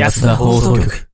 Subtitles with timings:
[0.00, 1.09] 安田放送局。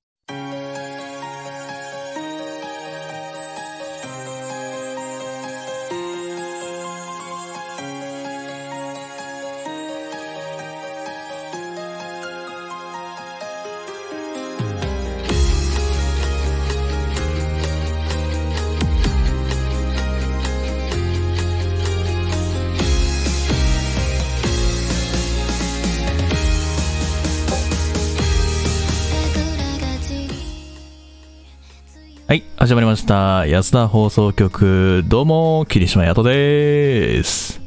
[32.66, 33.46] 始まりました。
[33.46, 35.04] 安田放送局。
[35.06, 37.60] どうも、霧島やとです。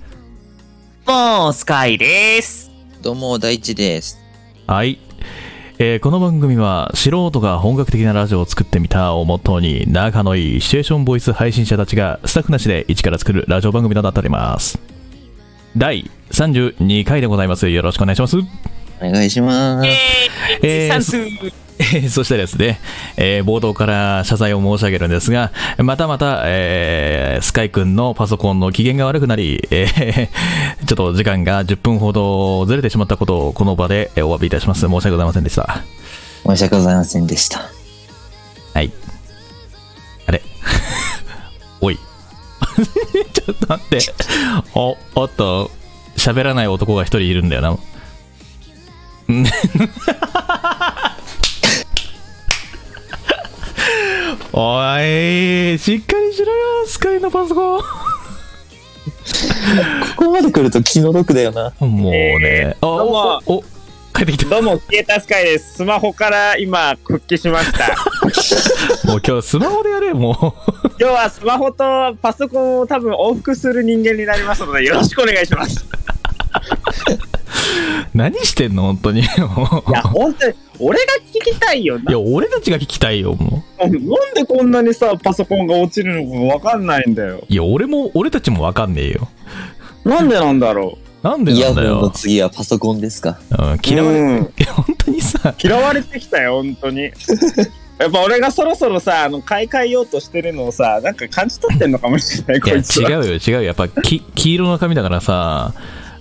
[1.07, 2.69] もう、スカイです。
[3.01, 4.19] どうも、大地です。
[4.67, 4.99] はい。
[5.77, 14.79] えーこの番組は素人が本格的なラジオを作ってみたをモットーに仲のいいシチュエーションボイス配信者たちがスタッフなしで一から作るラジオ番組となっております。
[15.77, 17.69] 第32回でございます。
[17.69, 18.35] よろしくお願いします。
[18.37, 18.41] お
[19.09, 19.87] 願いします。
[19.87, 20.67] えー。
[20.67, 21.58] えー
[22.09, 22.79] そしてですね、
[23.17, 30.27] えー冒頭から謝罪を申し上げるんですが、またまた、えースカイ君のパソコンの機嫌が悪くなり、えー
[30.85, 34.81] ちょっと時間が10分ほどずれてしまったことをこの場でえーお詫びいたします。
[34.81, 35.81] 申し訳ございませんでした。
[36.45, 37.59] 申し訳ございませんでした。
[38.73, 38.91] はい。
[40.27, 40.41] あれ？
[41.81, 41.97] おい。
[43.33, 43.99] ちょっと待って。
[44.73, 45.71] お、おっと、
[46.17, 47.77] 喋らない男が一人いるんだよな。
[54.61, 57.85] おい、しっかりしろよ、スカイのパソコこ
[60.17, 61.71] こまで来ると気の毒だよな。
[61.79, 61.89] ン。
[61.89, 63.63] もうね、あ、どうもお、お
[64.13, 64.49] 帰ってきた。
[64.49, 65.75] どうも、消えたスカイです。
[65.75, 67.87] スマホから今、復帰しました。
[69.07, 70.35] もう今日スマホでやれよ、もう。
[70.99, 75.85] 今日はスマホとパソコンを多分往復する人間になりますので、よろしくお願いします。
[78.13, 79.21] 何してんの、本当に。
[79.21, 82.11] いや、本当に、俺が聞きたいよな。
[82.11, 83.83] いや、俺たちが聞きたいよ、もう。
[83.83, 87.43] なんでこんなにさ、パソコンが落ちるのかわかんないんだよ。
[87.47, 89.27] いや、俺も、俺たちもわかんねえよ。
[90.03, 92.11] なんでなんだろなんでイヤホンのなんだよ。
[92.11, 93.39] 次はパソコンですか。
[93.57, 93.79] うん、う。
[93.85, 97.11] 嫌われ、うん本当にさ、嫌われてきたよ、本当に。
[97.99, 103.09] やっぱ俺がそろそろさ、あの、買い替えようとしてるのをさ、なんか感じ取ってんのかもしれない、こいつは。
[103.09, 103.61] 違うよ、違うよ。
[103.63, 105.73] やっぱ、き黄色の髪だからさ、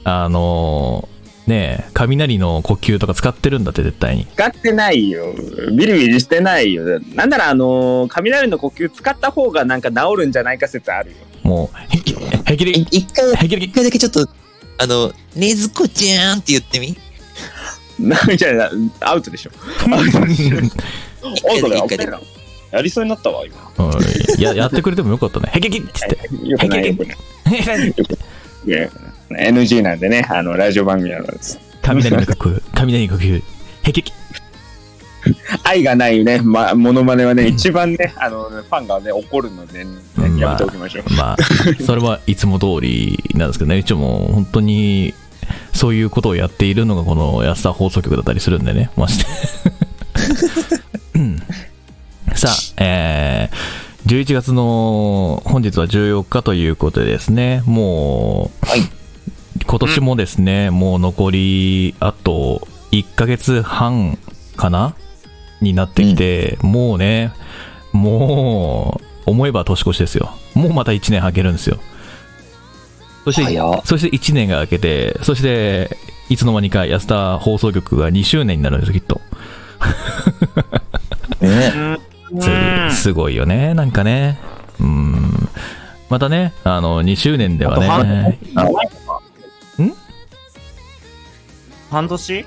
[0.03, 1.18] あのー、
[1.49, 4.27] ねえ、雷の呼吸とか使ってるんだって、絶対に。
[4.27, 5.33] 使ってないよ。
[5.73, 7.01] ビリビリしてないよ。
[7.15, 11.17] なんなら、あのー雷の呼吸使った方がなんか治るんじゃないか説あるよ。
[11.43, 14.29] もう、へき、へきいり、一回、へきり一、回だけちょっと、
[14.77, 16.95] あの、ねずこちゃーんって言ってみ？
[17.99, 18.71] なんじゃない
[19.01, 19.51] アウトでしょ。
[19.91, 20.59] アウトでしょ。
[21.23, 22.21] おそれ一回で危ないな
[22.73, 23.57] やりそうになったわ、今。
[23.79, 23.91] お
[24.39, 25.51] いや、やってくれてもよかったね。
[25.55, 26.19] へききっつって。
[26.47, 27.15] よくない よくな
[27.87, 27.95] い。
[28.67, 28.91] いや
[29.31, 31.59] NG なんでね、あの、ラジオ番組なのです。
[31.83, 33.43] 雷の呼吸、雷の呼吸、
[33.83, 34.13] へきき。
[35.65, 41.05] 愛がないね、ま、モノマネはね、一番ね、あの、ファンがね、怒るので、ねうんやめておきましょう。
[41.15, 41.37] まあ、
[41.85, 45.15] それはいつも通りなんですけどね、一応もう本当に
[45.73, 49.27] そういうことをやっているのがこの安田放送局だったりするんでね、まして。
[51.17, 51.43] うん
[52.35, 58.98] さあ、えー、11月の本日は14日ということでですね、もう、はい
[59.67, 64.19] 今年もですね、もう残りあと1ヶ月半
[64.57, 64.95] かな？
[65.61, 67.33] になってきて、もうね、
[67.93, 70.31] もう、思えば年越しですよ。
[70.55, 71.79] もうまた1年明けるんですよ。
[73.25, 75.97] そして、そして1年が明けて、そして、
[76.29, 79.21] いつの間にか安田放送局が2周年になるんですよ、きっと。
[81.45, 81.99] ね。
[82.31, 84.39] うんすすごいよね、なんかね。
[84.81, 85.49] うん。
[86.11, 88.59] またね、あの、2周年ではね、ん
[91.91, 92.47] 半年？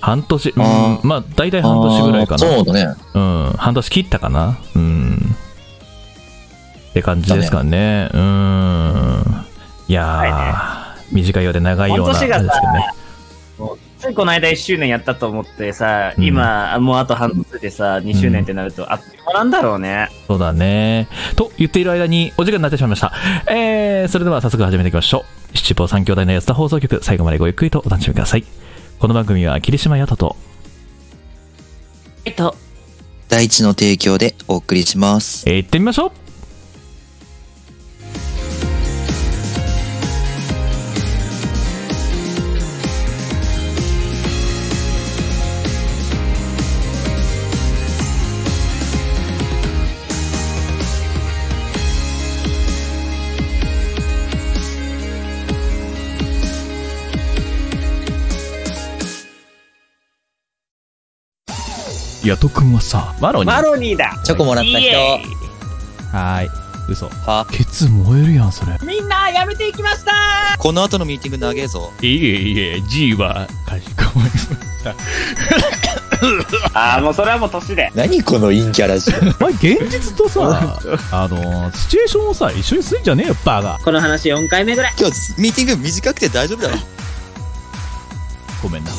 [0.00, 2.38] 半年、うんあ、まあ、大体半年ぐらいかな。
[2.38, 2.94] そうだね。
[3.14, 4.58] うん、半年切ったかな？
[4.74, 5.16] うん。
[6.90, 8.08] って感じですかね。
[8.12, 9.22] うん。
[9.88, 12.90] いやー、短いようで長いような感じですけどね。
[13.98, 20.08] ついこの間1周年やったと思ってさ、うん今、もうあと半年でさ、2周年ってなると、あっという間なんだろうね。
[20.26, 21.08] そうだね。
[21.34, 23.12] と言っている間にお時間になってしまいました。
[23.48, 25.24] えー、それでは早速始めていきましょう。
[25.56, 28.44] 七宝三兄弟の安田放送局、最後までごゆっくりとお楽しみください。
[28.98, 30.36] この番組は霧島やたと、
[32.24, 32.54] えっと、
[33.28, 35.48] 大地の提供でお送りします。
[35.48, 36.25] えー、行ってみましょう
[62.26, 63.52] ヤト君はさ、マロニー。
[63.54, 64.96] マロニーだチョコもらった人。
[64.96, 66.50] はーい。
[66.88, 67.08] 嘘。
[67.08, 67.46] は？
[67.50, 68.76] ケツ燃えるやん、それ。
[68.82, 70.12] みんなやめていきました
[70.58, 71.92] この後のミーティング長えぞ。
[72.00, 74.48] いえいえ、G は、かしこまりまし
[74.84, 74.94] た。
[76.74, 77.90] ああ、もうそれはもう年で。
[77.94, 79.18] 何この陰キャラジオ。
[79.44, 80.78] お前、現実とさ、
[81.12, 83.78] あの、シチュエーションをさ、一緒にすんじゃねえよ、バカ。
[83.84, 84.94] この話4回目ぐらい。
[84.98, 86.78] 今日、ミーティング短くて大丈夫だろ。
[88.62, 88.90] ごめんな。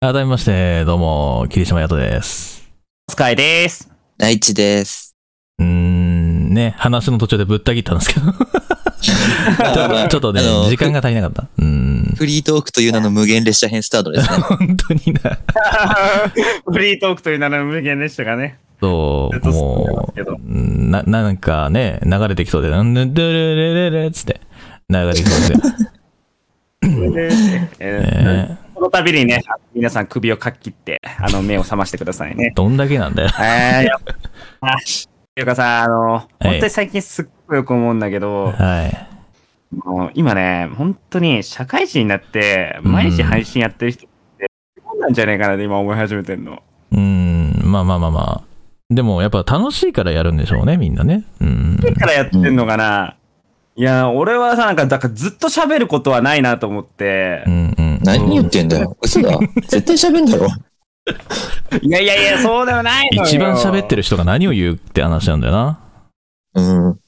[0.00, 2.70] 改めまして、どうも、霧島ヤトです。
[3.10, 3.90] スカイです。
[4.16, 5.16] 内地です。
[5.58, 8.30] うーん、ね、話の途中でぶった切ったんですけど。
[10.08, 11.48] ちょっとね時間が足りなかった。
[11.58, 12.14] うーん。
[12.16, 14.38] フリートークという名の無限列車編スタートですね。
[14.38, 15.36] 本当にな。
[16.70, 18.60] フリートークという名の無限でしたがね。
[18.80, 20.24] そう、もう、う
[20.56, 24.40] んな、なんかね、流れてきそうで、なんで、でれれれれっつって、
[24.88, 25.58] 流れてきそう
[27.12, 27.28] で。
[27.80, 29.42] えーねこの度にね、
[29.74, 32.52] 皆さん首をかっきって、あの、目を覚ましてくださいね。
[32.56, 33.30] どんだけなんだよ。
[33.40, 33.86] え
[35.34, 39.76] ていうかさ、あの、本当に最近すっごいよく思うんだけど、はい。
[39.84, 44.08] もう今ね、本当に社会人になって、毎日配信やってる人っ
[44.38, 44.50] て、
[44.82, 46.62] そうなんじゃないかなって今思い始めてんの。
[46.92, 48.42] うーん、まあまあまあまあ。
[48.90, 51.24] でも、やっぱ楽しいからやるんでしょうね、みんなね。
[51.40, 51.76] うん。
[51.76, 53.16] だからやってんのかな、
[53.78, 57.87] いや、俺はさ、なんか、だからずっと喋ることはないなと思ってう、んうん。
[58.02, 58.96] 何言ってんだよ。
[59.02, 59.38] 嘘だ。
[59.68, 60.48] 絶対喋んだろ。
[61.82, 63.28] いやいやいや、そうでもないのよ。
[63.28, 65.78] 一番喋ってる人が何を言うって話なんだよな。
[66.54, 66.98] うん。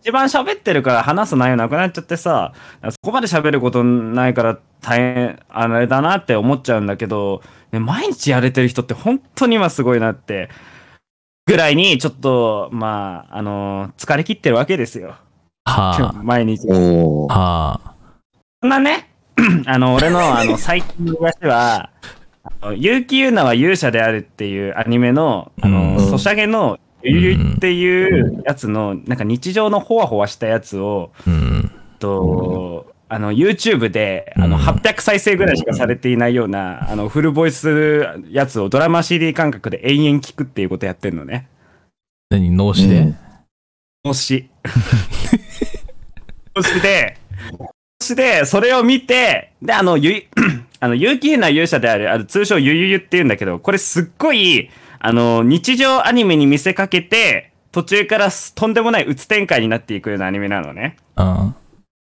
[0.00, 2.52] 一番喋ってるから話す内容なくなっちゃってさ、
[2.82, 7.42] そこまで喋ることないから大変、あれだなって思っちゃうんだけど、
[7.72, 10.48] ね、毎日やれてる人って本当に今すごいなって、
[11.46, 15.16] ぐらいにちょっと、まあ、あの疲れ切ってるわけですよ。
[15.64, 16.66] はお毎日。
[16.68, 17.94] はあ。
[18.62, 19.05] そんなね、
[19.66, 21.90] あの、俺のあの 最近の話は、
[22.62, 31.70] 結城優奈は勇者であるっていうアニメの、あの、うんソシャゲのゆゆいっていうやつの、なんか日常のほわほわしたやつを、うん。
[31.98, 41.48] と、あの、YouTube で、あの、うん800再生ぐらいしかされていないような、あの、フルボイスやつをドラマ CD 感覚で延々聞くっていうことやってんのね。
[42.30, 43.16] 何、脳死で、うん
[44.06, 44.48] もし。
[46.54, 47.16] もし で、
[47.58, 50.28] もしで、それを見て、で、あの、ゆい、
[50.80, 60.96] あの、有機な勇者である、あの、通称ゆゆゆって言うんだけど、これすっごい、あの、日常アニメに見せかけて、途中からすとんでもない鬱展開になっていくようなアニメなのね。
[61.16, 61.54] うん。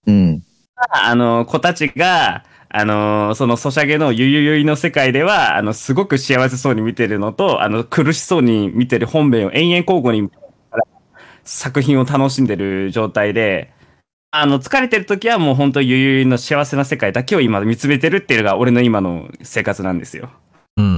[0.07, 0.43] うん。
[0.91, 10.31] あの、子たちが、あの、そのソシャゲのゆゆゆいの世界では、あの、すごく幸せそうに見てるのと、あの、苦しそうに見てる本編を延々交互に
[11.45, 13.73] 作品を楽しんでる状態で、
[14.41, 20.31] あの、疲れてる時はもう本当ゆゆの幸せな世界だけを今見つめてるっていうのが俺の今の生活なんですよ。
[20.77, 20.89] うんう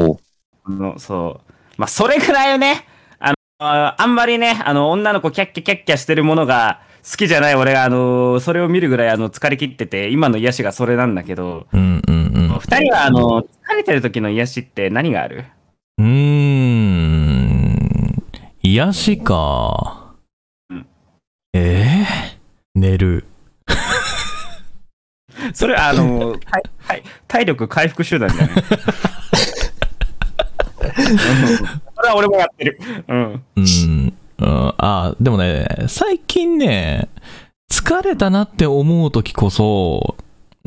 [0.00, 0.04] ん。
[0.08, 0.18] おう。
[0.64, 1.52] あの、そう。
[1.76, 2.86] まあ、それぐらいね、
[3.18, 12.58] あの、ああんまりね、あの、女の子キャッキャキャッキャしてるものが好きじゃない俺が、あの、それを見るぐらい、あの、疲れ切ってて、今の癒しがそれなんだけど、うんうんうん。
[12.58, 15.44] 二人は、あの、疲れてる時の癒しって何がある？
[15.98, 16.06] うーん。
[18.62, 20.14] 癒しか
[20.70, 20.86] うん。
[21.52, 22.35] えー、
[22.76, 23.24] 寝る。
[25.54, 28.56] それ、あの、体体体力回復手段じゃない？
[31.96, 32.78] それは俺もやってる。
[33.08, 33.42] うん。
[33.56, 34.12] うん。
[34.38, 37.08] うん、あでもね、最近ね、
[37.72, 40.16] 疲れたなって思う時こそ、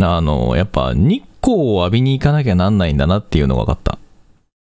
[0.02, 4.00] あの、やっぱ日光を浴びに行かなきゃなんないんだなっていうのが分かった。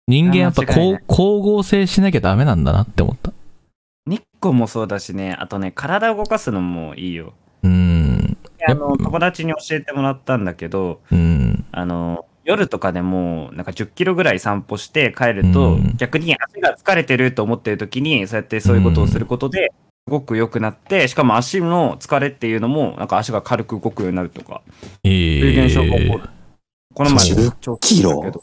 [0.09, 3.33] 人間やっぱ光合成しなきゃダメなんだなって思った。
[4.41, 7.35] 日光もそうだしね、あとね、体を動かすのもいいよ。
[7.63, 8.39] うん。
[8.67, 11.65] あの、友達に教えてもらったんだけど、うん。
[11.73, 19.73] あの、夜とかでも、なんか10キロぐらい散歩して帰ると、うん逆に足が疲れてると思ってる時に、そうやってそういうことをすることで、
[20.07, 24.63] すごく良くなって、しかも足の疲れっていうのも、なんか足が軽く動くようになるとか、
[25.05, 26.31] えそういう現象が起こーる。
[26.95, 28.43] この前10ちょっとキロだけど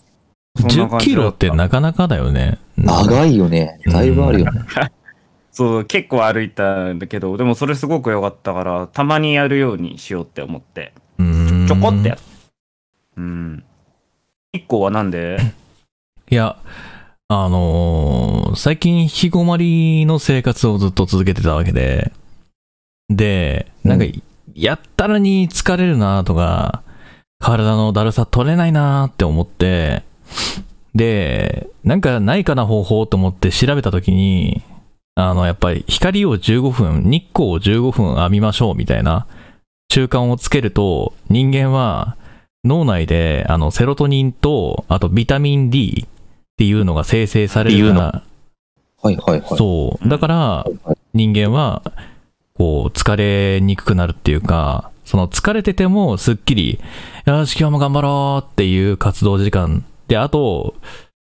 [0.58, 2.60] そんな10キロってなかなかだよね。
[2.77, 3.80] うん長いよね。
[3.88, 4.62] だいぶあるよね。
[5.58, 11.66] そう、結構歩いたんだけど、でもそれすごく良かったから、たまにやるようにしようって思って、うん。
[11.68, 12.22] ちょこってやる。
[13.18, 13.64] うん。
[14.54, 15.40] 日光はなんで？
[16.30, 16.58] いや、
[17.28, 22.12] あのー最近、引きこもりの生活をずっと続けてたわけで、
[23.10, 24.12] で、なんかう、
[24.54, 26.84] やったらに疲れるなとか、
[27.40, 30.04] 体のだるさ取れないなって思って、
[30.94, 34.62] で、なんかないかな方法と思って調べたときに、
[35.20, 39.26] あの、やっぱり光を15分、日光を15分浴びましょうみたいな
[39.92, 42.18] 習慣をつけると、人間は
[42.64, 46.10] 脳内で、あの、セロトニンと、あとビタミン D っ
[46.58, 48.24] ていうのが生成されるから、
[49.02, 49.58] はいはいはい。
[49.58, 50.08] そう。
[50.08, 51.82] だから、はい人間は、
[52.54, 56.80] こう、疲れにくくなるっていうか、その疲れててもすっきり、
[57.26, 59.84] よし、今日も頑張ろうっていう活動時間。
[60.08, 60.76] で、あと、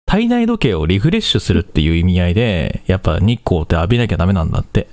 [0.08, 4.88] 体内時計をリフレッシュするっていう意味合いで、やっぱ日光って浴びなきゃダメなんだって。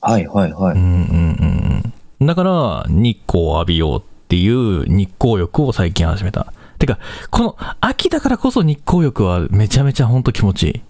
[0.00, 0.74] はいはいはい。
[0.74, 2.26] うんうんうんうん。
[2.26, 6.52] だから、日光を浴びようっていう日光浴を最近始めた。
[6.80, 6.98] てか、
[7.30, 10.82] この秋だからこそ日光浴はめちゃめちゃほんと気持ちいい。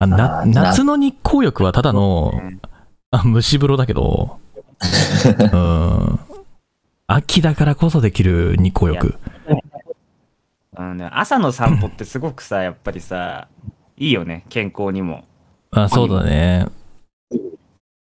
[0.00, 2.32] な夏の日光浴はただの
[3.12, 4.38] あ蒸し風呂だけど、
[5.52, 6.18] うん。
[7.06, 9.14] 秋だからこそできる日光浴。
[10.76, 13.48] あのね、朝の散歩ってすごくさ、 やっぱりさ、
[13.96, 15.24] いいよね、健康にも。
[15.72, 16.66] あ、そうだね。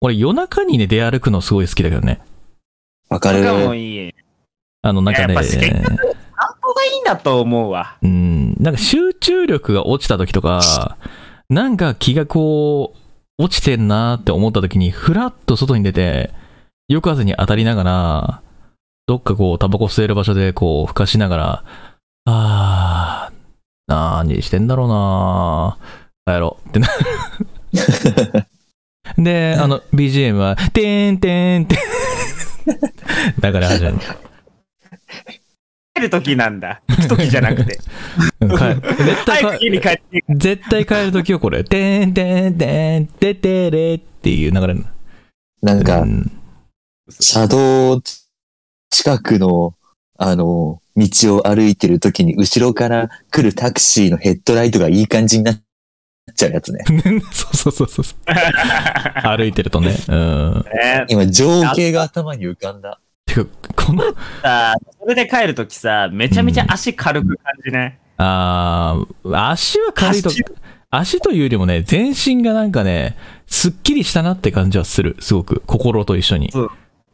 [0.01, 2.21] 俺夜中にね、出歩くのすごい好きだけどね。
[3.09, 3.43] わかる。
[3.43, 4.15] 他もいい。
[4.83, 5.75] あの、なんかねやっぱ、結散
[6.63, 7.97] 歩がいいんだと思うわ。
[8.03, 10.97] うん、なんか集中力が落ちた時とか、
[11.49, 16.31] なんか気がこう、落ちてんなって思った時に、ふらっと外に出て、
[16.89, 18.43] 夜風に当たりながら、
[19.07, 21.65] どっかこう、タバコ吸える場所でこう、ふかしながら、
[22.25, 23.35] あー、
[23.87, 26.89] なーにしてんだろうなー、帰ろうってな。
[29.17, 31.79] で、あの、BGM は、てーんてーんてー
[33.37, 33.41] ん。
[33.41, 33.99] だから始まる。
[35.95, 36.83] 帰る時なんだ。
[36.89, 37.79] 行く時じゃなくて。
[38.41, 38.57] うん帰
[39.05, 40.25] 絶対帰早く家に帰って。
[40.29, 44.85] 絶対帰るときはこれ、てんてんてんててれっていう流れる。
[45.63, 46.31] なんかう、ん
[47.21, 48.01] 車道
[48.91, 49.75] 近くの、
[50.19, 55.61] あの、道を歩いてる時に後ろから来るタクシーのヘッドライトがいい感じになっ
[56.35, 56.81] ちゃうやつね。
[57.31, 58.05] そうそうそうそう。
[59.25, 59.97] 歩いてるとね。
[60.09, 60.65] うん。
[60.75, 62.99] ね今、情景が頭に浮かんだ。
[63.27, 63.47] てか、
[63.77, 64.03] この、
[64.43, 68.01] さそれで帰るときさ、めちゃめちゃ足軽く感じね。
[68.17, 70.45] あー足は軽いと走、
[70.91, 75.17] 足というよりもね、全身がなんかね、すっきりしたなって感じはする。
[75.21, 75.63] すごく。
[75.67, 76.71] 心と一緒にそう。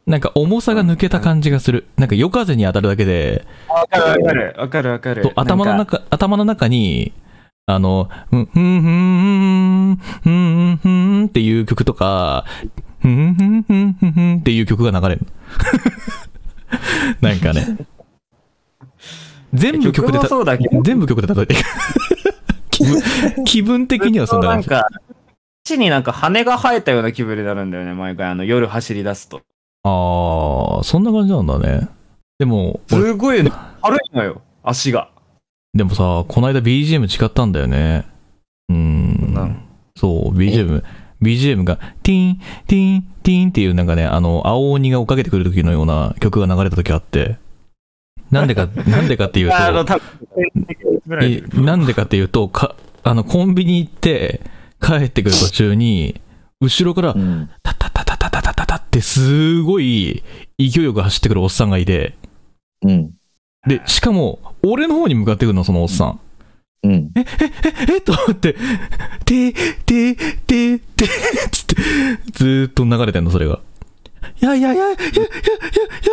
[0.06, 1.86] なんか重さが抜けた感じがする。
[1.96, 4.54] なんか夜風に当たるだけで、わかるわかる。
[4.58, 5.32] わかるわかると。
[5.34, 5.74] 頭の。
[5.76, 7.12] 中、頭の中に、
[7.66, 12.44] あの、ふんふんふんふんふんふんっていう曲とか、
[13.00, 15.26] ふんふんふんふんふんっていう曲が流れる。
[17.22, 17.78] なんかね。
[19.54, 20.18] 全部曲で。
[20.82, 21.62] 全部曲で例えていく。
[22.70, 24.68] 気分、気分的にはそんな感じ。
[24.68, 24.88] なんか、
[25.64, 28.28] 足になんか羽が生えたような気分になるんだよね、毎回。
[28.28, 29.40] あの、夜走り出すと。
[29.84, 31.88] ああ、そんな感じなんだね。
[32.38, 33.52] でも、俺すごいね。
[33.82, 35.08] 軽いのよ、足が。
[35.72, 38.06] でもさ、この間 BGM 違ったんだよね。
[38.68, 39.14] うーん。
[39.96, 40.82] そう、BGM、
[41.22, 47.36] BGM が、ティーン、ティーン、ティーンっていうなんかね、あの、青鬼が追っかけてくる時のような曲が流れた時あって、
[48.30, 50.00] なんでか、 なんでかっていうあの、と、
[51.60, 54.40] なんでかっていうと、か、あの、コンビニ行って、
[54.80, 56.20] 帰ってくる途中に、
[56.60, 57.50] 後ろからう、ん。
[59.00, 60.22] すごい
[60.58, 62.14] 勢いよく走ってくるおっさんがいて、
[62.82, 63.12] うん。
[63.66, 66.20] で、しかも、俺の方に向かってくるの、そのおっさん。
[66.84, 67.10] うん。
[67.16, 68.54] え と思って、
[69.24, 70.78] て、て、て、て、
[71.50, 71.76] つって、
[72.32, 73.60] ずーっと流れてんの、それが。
[74.40, 75.24] いやいやいやいやいやいやいや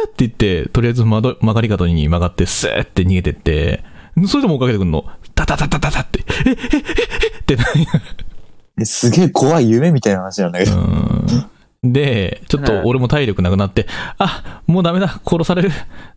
[0.05, 3.83] って言って、とりあえず窓曲がり角に曲がって、スーって逃げてって、
[4.27, 5.05] それでも追っかけてくんの。
[5.35, 6.83] タタタタタタって、え、え、え、え、
[7.25, 10.71] えってすげえ怖い夢みたいな話なんだけど。
[11.83, 15.71] で、ちょっと俺も体力なくなって、あ、もうダメだ、殺される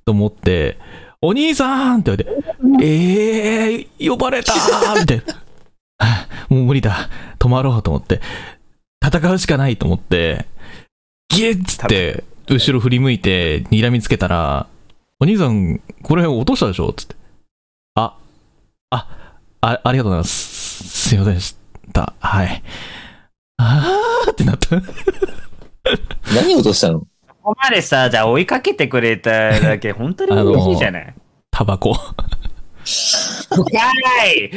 [0.05, 0.79] と思って、
[1.23, 2.35] お兄さんって言わ
[2.79, 5.25] れて、えー、呼ばれたーみたいな。
[5.99, 7.09] あもう無理だ。
[7.39, 8.21] 止まろうと思って。
[9.03, 10.47] 戦うしかないと思って、
[11.29, 14.67] ギッつって、後ろ振り向いて、睨みつけたら、
[15.21, 16.93] お兄さん、これ落としたでしょ？
[16.93, 17.17] つって。
[17.95, 18.19] あ、
[18.91, 19.09] あ、
[19.63, 21.09] あありがとうございます。
[21.09, 21.57] すいませんでし
[21.93, 22.13] た。
[22.19, 22.63] はい。
[23.57, 24.77] あーってなった。
[26.35, 27.01] 何を落としたの？
[27.01, 27.07] こ
[27.43, 31.15] こまでさ、じゃあ追いかけてくれただけ、 本当に嬉しいじゃない？
[31.51, 31.93] タバコ。
[31.93, 32.15] は
[34.35, 34.51] い！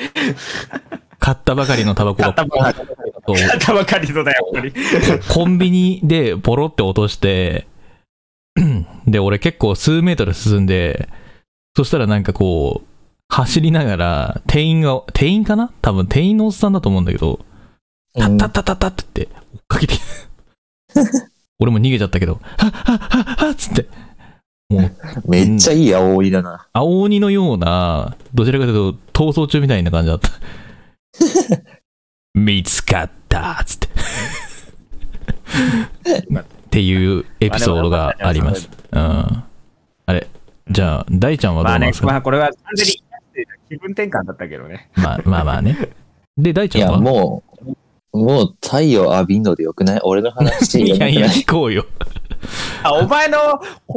[1.19, 2.33] 買ったばかりのタバコが。
[2.33, 2.87] 買ったばかり
[3.25, 3.35] そう。
[3.47, 4.73] 買ったばかりのだよ、やっぱり。
[5.27, 7.67] コンビニでポロって落として、
[9.05, 11.09] で、俺結構数メートル進んで、
[11.75, 12.87] そしたらなんかこう、
[13.29, 15.71] 走りながら、店員が、店員かな？
[15.81, 17.39] 多分店員のおっさんだと思うんだけど、
[18.17, 20.05] タッタッタッタッタッって言って追っかけてきて、
[21.59, 23.87] 俺も逃げちゃったけど、はっはっはっはっつって、
[24.69, 24.91] もう、
[25.29, 26.67] めっちゃいい青鬼だな。
[26.73, 30.29] 青鬼のような、どちらかというと逃走中みたいな感じだった。
[32.35, 33.87] 見つかったっつって。
[36.39, 38.69] っていうエピソードがあります。
[38.91, 38.99] うん。
[38.99, 39.43] あ
[40.13, 40.27] れ、
[40.69, 43.01] じゃあ、大ちゃんはどまあねうなんです、か、まあこれは完全に
[43.69, 44.89] 気分転換だったけどね。
[44.95, 45.89] まあまあまあね。
[46.37, 46.99] で、大ちゃんは？
[46.99, 47.71] もう、
[48.13, 49.99] もう太陽浴びんのでよくない？
[50.03, 51.85] 俺の話 いやいや、い聞こうよ。
[52.83, 53.37] あ、お前の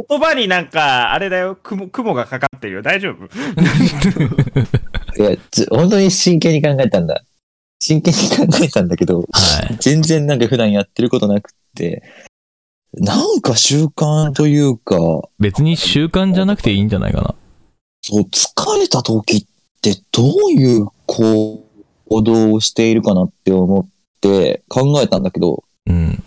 [0.09, 2.81] 言葉になんか、あれだよ、雲、雲がかかってるよ。
[2.81, 3.25] 大丈夫？
[5.17, 5.37] いや、
[5.69, 7.23] 本当に真剣に考えたんだ。
[7.79, 9.23] 真剣に考えたんだけど、は
[9.71, 9.77] い。
[9.79, 12.03] 全然なんか普段やってることなくって、
[12.93, 14.97] なんか習慣というか、
[15.39, 17.35] 別に習慣じゃなくていいんじゃないかな。
[18.01, 19.45] そう、疲れた時っ
[19.81, 21.63] てどういう行
[22.23, 23.87] 動をしているかなって思っ
[24.21, 26.23] て考えたんだけど、うん。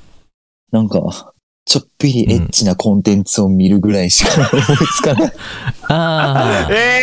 [0.72, 1.32] なんか、
[1.64, 4.62] ちょっぴりエッチなコンテンツを見るぐらいしか思い
[4.96, 5.32] つかない。
[5.88, 7.02] あーえ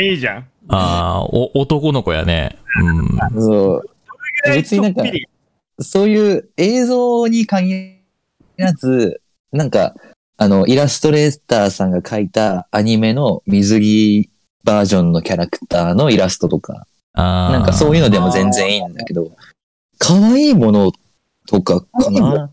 [0.00, 0.46] えいいじゃん。
[0.68, 2.56] あー、お男の子やね。
[2.80, 3.42] うん。
[3.42, 3.82] そう
[4.46, 5.26] 別になんかちょっぴり
[5.80, 7.98] そういう映像に限
[8.56, 9.20] らず、
[9.52, 9.94] なんか、
[10.36, 14.30] あの、イラストレーターさんが描いたアニメの水着
[14.64, 17.52] バージョンのキャラクターのイラストとか、ああ。
[17.52, 19.30] なんかそういうのでも全然いいんだけど、
[19.98, 20.92] 可愛いもの
[21.46, 22.50] とかかな。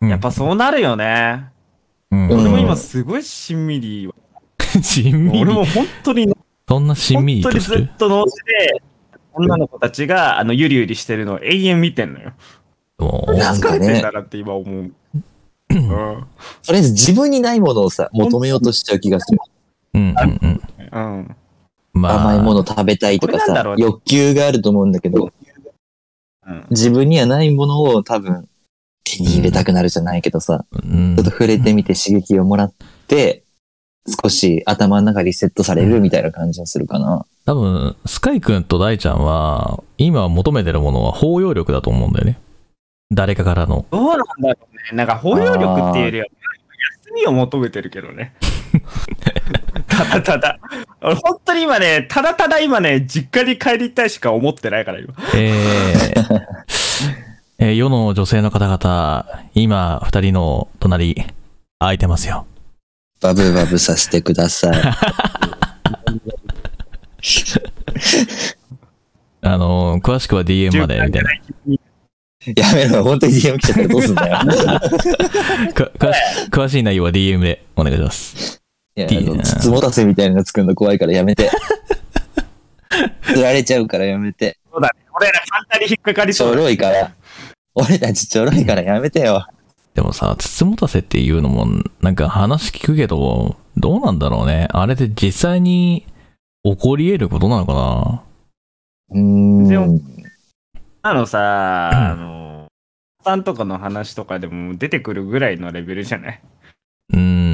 [0.00, 1.46] うんやっぱそうなるよね。
[2.10, 2.28] うん。
[2.28, 4.12] うん俺も今すごいしんみり。
[4.82, 5.40] しんみり。
[5.42, 6.32] 俺も本当に、
[6.68, 8.82] そんなしんみり本当にずっと脳死で、
[9.34, 12.32] 女の子たちが、あの、ゆりゆりしてるのを永遠見てんのよ。
[12.98, 14.92] もうなんかね疲れてんだなって今思う。
[15.70, 15.88] うん。
[16.64, 19.38] とりあえず自分にないものをさ、求めようとしちゃう気がする。
[19.94, 20.60] うんうんうん。
[20.92, 21.36] うん。
[21.94, 25.32] まあ、甘いもの食べたいとかさ欲求があると思うんだけど、うん。
[26.70, 28.48] 自分にはないものを多分
[29.04, 32.72] 手に入れたくなるじゃないけどさ、うんちょっと触れてみて刺激をもらっ
[33.06, 33.44] て、
[34.22, 37.24] 少し頭の中リセットされるみたいな感じがするかな。
[37.44, 42.38] 多分、スカイ君と大ちゃんは、今求めてるものは包容力だと思うんだよね。
[43.12, 43.84] 誰かからの。
[43.90, 44.96] どうなんだろうね。
[44.96, 46.26] なんか包容力っていうよりは、
[47.04, 48.34] 休みを求めてるけどね。
[49.96, 50.58] ただただ。
[51.02, 55.14] 俺本当に今ね、ただただ今ね、実家に帰りたいしか思ってないから今。
[55.34, 56.40] えー
[57.58, 61.14] えー世の女性の方々、今、二人の隣、
[61.78, 62.46] 空いてますよ。
[63.20, 64.82] バブバブさせてください。
[69.44, 71.30] あのー詳しくは DM まで、みたいな。
[72.56, 74.36] やめろ、本当に DM 来ちゃったらどうすんだよ。
[75.74, 76.18] か詳し
[76.50, 78.61] 詳しい内容は DM でお願いします。
[78.94, 81.50] いや、あつもたせみたいなの作るの怖いからやめて。
[83.24, 84.58] 釣られちゃうからやめて。
[84.70, 84.94] そうだね。
[85.14, 87.12] 俺ら簡単に引っかかりちょそうだろいから。
[87.74, 89.46] 俺たちちょろいからやめてよ。
[89.94, 91.66] でもさ、つつもたせっていうのも、
[92.00, 94.68] なんか話聞くけど、どうなんだろうね。
[94.70, 96.06] あれで実際に
[96.64, 98.22] 起こり得ることなのかな？
[99.10, 99.68] うーん。
[99.68, 100.00] でも
[101.00, 102.66] あのさ、あの、
[103.24, 106.40] さんとかの話とかでも出てくるぐらいのレベルじゃない？
[107.14, 107.51] うーん。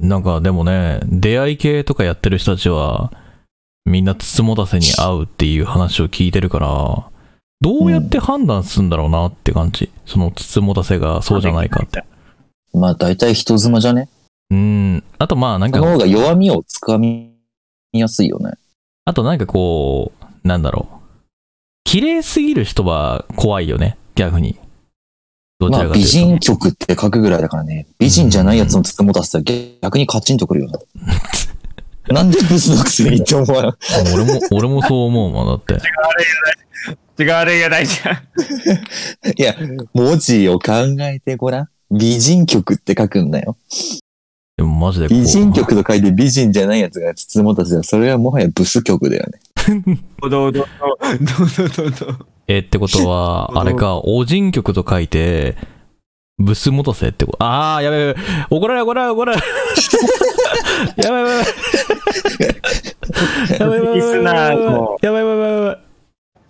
[0.00, 3.12] なんかでもね、出会い系とかやってる人たちは、
[3.84, 7.10] みんなつつもたせに合うっていう話を聞いてるから、
[7.60, 9.90] どうやって判断するんだろうなって感じ。
[10.06, 12.04] そのつつもたせがそうじゃないかって。
[12.72, 14.08] まあ大体人妻じゃね？
[14.50, 14.56] うー
[14.96, 15.04] ん。
[15.18, 17.34] あとまあなんかその、方が弱みをつかみ
[17.92, 18.52] やすいよね。
[19.04, 20.12] あとなんかこ
[20.44, 20.96] う、なんだろう。
[21.84, 24.58] 綺麗すぎる人は怖いよね、逆に。
[25.60, 26.08] どちまあ美らかというと。
[26.08, 27.86] 人曲って書くぐらいだからね。
[27.98, 29.44] 美人じゃないやつのつつもたせたら
[29.82, 30.78] 逆にカチンとくるよな。
[32.14, 33.72] なんでブスのくせにって思わない
[34.14, 35.74] 俺も、俺もそう思うもん、だって。
[37.22, 38.16] 違うあれやないじゃん。
[39.38, 39.54] いや、
[39.92, 41.68] 文字を考えてごらん。
[41.90, 43.56] 美人曲って書くんだよ。
[44.56, 49.40] でもマジでこう美人曲と書いて美人じゃないやつがつつもたせたら、それはもはやブス曲だよね。
[50.22, 50.68] ど うどうどうどう？
[51.58, 52.26] どうどうどう？
[52.52, 55.56] えってことは、 あれか、お人曲と書いて、
[56.38, 57.44] ブスモトセってこと？
[57.44, 58.20] ああ、やべやべ。
[58.50, 59.38] 怒られ怒られ怒られ。
[60.96, 61.46] やばいやばいやばい。
[63.60, 63.96] やばいやばい
[65.02, 65.78] やばいやばいやばいやばやば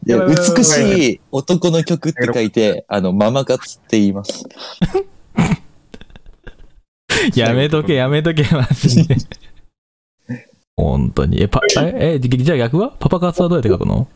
[0.06, 4.44] いや美しい男の曲って書いて、あの、ママ活って言います。
[7.34, 9.16] やめとけ、やめとけ、マジで。
[10.76, 11.42] 本当に。
[11.42, 12.92] え、パ、え、え、じじゃあ逆は？
[12.98, 14.08] パパ活はどうやって書くの？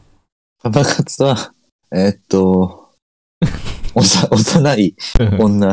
[0.62, 1.52] パパ活は、
[1.96, 2.90] えっと、
[3.94, 4.96] おさ、幼い
[5.38, 5.72] 女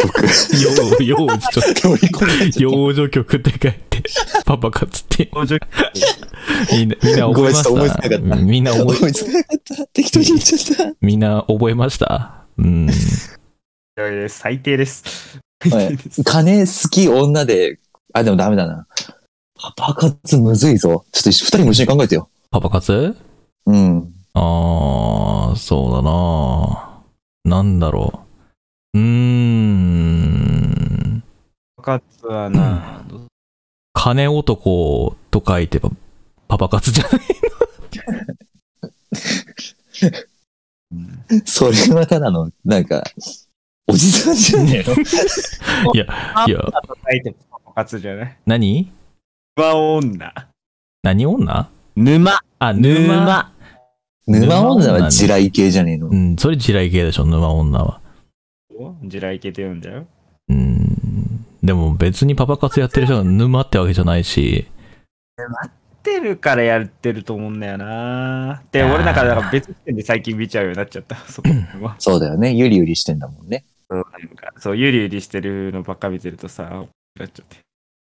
[0.00, 0.26] 曲。
[1.00, 1.38] 幼幼女。
[2.58, 4.02] 幼女曲って書いて、
[4.44, 5.30] パパ活って。
[6.72, 9.86] みんな、みんな覚えまし思いつかなかったみんな覚え、思いつかなかった。
[9.92, 12.44] 適当に言っちゃっみんな覚えました？
[12.58, 12.90] うん。
[14.28, 15.38] 最低です。
[15.60, 15.76] た。
[15.76, 17.78] はい金好き女で、
[18.12, 18.88] あ、でもダメだな。
[19.54, 21.04] パパ活むずいぞ。
[21.12, 22.28] ちょっと二人も一緒に考えてよ。
[22.50, 23.16] パパ活？
[23.66, 24.12] うん。
[24.38, 27.00] あー、そうだな
[27.44, 28.26] なんだろ
[28.92, 28.98] う。
[28.98, 31.22] うーん。
[31.78, 33.02] パカツはな、
[33.94, 35.88] 金男と書いてパ
[36.48, 37.20] パパ活じゃない
[41.46, 43.02] それはただの、なんか、
[43.86, 44.92] おじさんじゃねえの？
[45.94, 46.04] いや、
[46.46, 46.72] いや、と
[47.08, 48.36] 書いてパパ活じゃない？
[48.44, 48.92] 何？
[49.56, 50.34] 沼女。
[51.02, 51.70] 何女？
[51.96, 52.38] 沼。
[52.58, 53.50] あ、沼。
[54.26, 56.08] 沼女は地雷系じゃねえの？
[56.08, 56.14] う。
[56.14, 58.00] ん、それ地雷系でしょ、沼女は。
[59.04, 60.06] 地雷系って言うんだよ。
[60.48, 60.54] う？
[60.54, 61.44] ん。
[61.62, 64.66] でも別にパパ活やってる人が沼ってわけじゃないし、
[65.66, 65.70] っ
[66.02, 71.16] てるからやってると思うんだよなで、俺なんかだから別視点で最近見ちゃうようになっちゃった。
[71.16, 71.48] そこ
[71.82, 72.52] はそうだよね。
[72.54, 73.64] ゆりゆりしてんだもんね。
[73.90, 76.84] そうなんかそう、ゆりゆりしてるのばっか見てるとさ、
[77.18, 77.56] なっちゃって。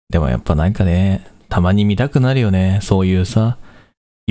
[0.09, 2.79] でもやっぱなんかね、たまに見たくなるよね。
[2.81, 3.57] そういうさ、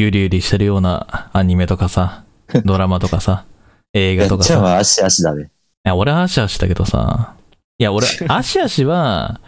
[0.00, 2.24] ゆりゆりしてるようなアニメとかさ、
[2.64, 3.44] ドラマとかさ、
[3.92, 4.54] 映画とかさ。
[4.54, 5.42] じゃあ足足だべ。
[5.42, 5.46] い
[5.84, 7.34] や、俺はアシアシだけどさ、
[7.78, 9.40] いや、俺、アシアシは、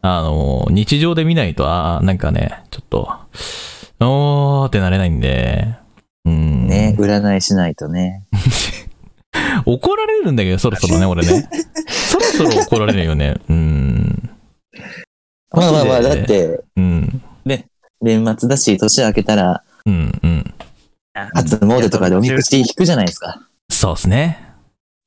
[0.00, 3.10] あの、日常で見ないと、あーなんかね、ちょっと、
[4.00, 5.74] おーってなれないんで、
[6.24, 6.66] うん。
[6.66, 8.24] ね、占いしないとね。
[9.66, 11.48] 怒られるんだけど、そろそろね、俺ね。
[11.86, 13.36] そろそろ怒られるよね。
[13.48, 14.30] うん。
[15.52, 17.22] まあまあまあ、だって、うん。
[18.00, 20.54] 年末だし、年明けたら、うん、うん。
[21.34, 23.40] 初詣とかでおみくじ引くじゃないですか。
[23.70, 24.38] そうっすね。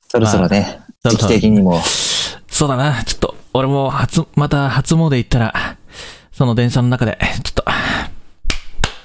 [0.07, 1.79] そろそろね、時期そろそろ的にも。
[2.47, 3.03] そうだな。
[3.03, 5.77] ちょっと、俺も初、また初詣行ったら、
[6.31, 7.65] その電車の中で、ちょっと、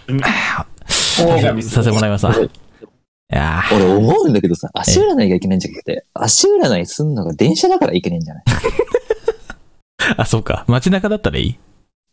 [0.08, 2.34] うんさせさせてもらいますわ。
[2.34, 8.44] いやー俺思うんだけどさ、足占いがいけないんじゃなくて、足占いすんのが電車だからいけないんじゃない？
[10.18, 10.64] あ、そうか。
[10.68, 11.58] 街中だったらいい？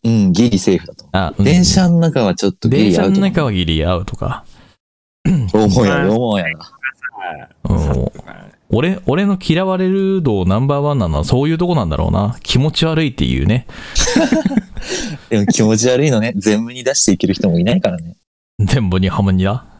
[0.03, 1.05] うん、ギリセーフだと。
[1.11, 3.21] あ、うん電車の中はちょっとギ電車のリアウト。
[3.21, 4.45] 中はギリアウトか。
[5.53, 6.71] 思うや、思うやな。
[7.69, 8.11] うん
[8.73, 12.37] 俺、俺の嫌われる度ナンバーワンなのはそういうとこなんだろうな。
[12.41, 13.67] 気持ち悪いっていうね。
[15.29, 18.15] でも気持ち悪いのね、全部に出していける人もいないからね。
[18.59, 19.65] 全部にハムニだ。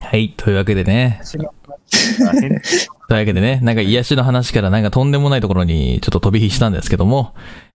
[0.00, 0.32] はい。
[0.36, 1.20] というわけでね。
[3.08, 7.34] というわけでね、なんか癒しの話からなんかとんでもないところにちょっと飛び火したんですけども、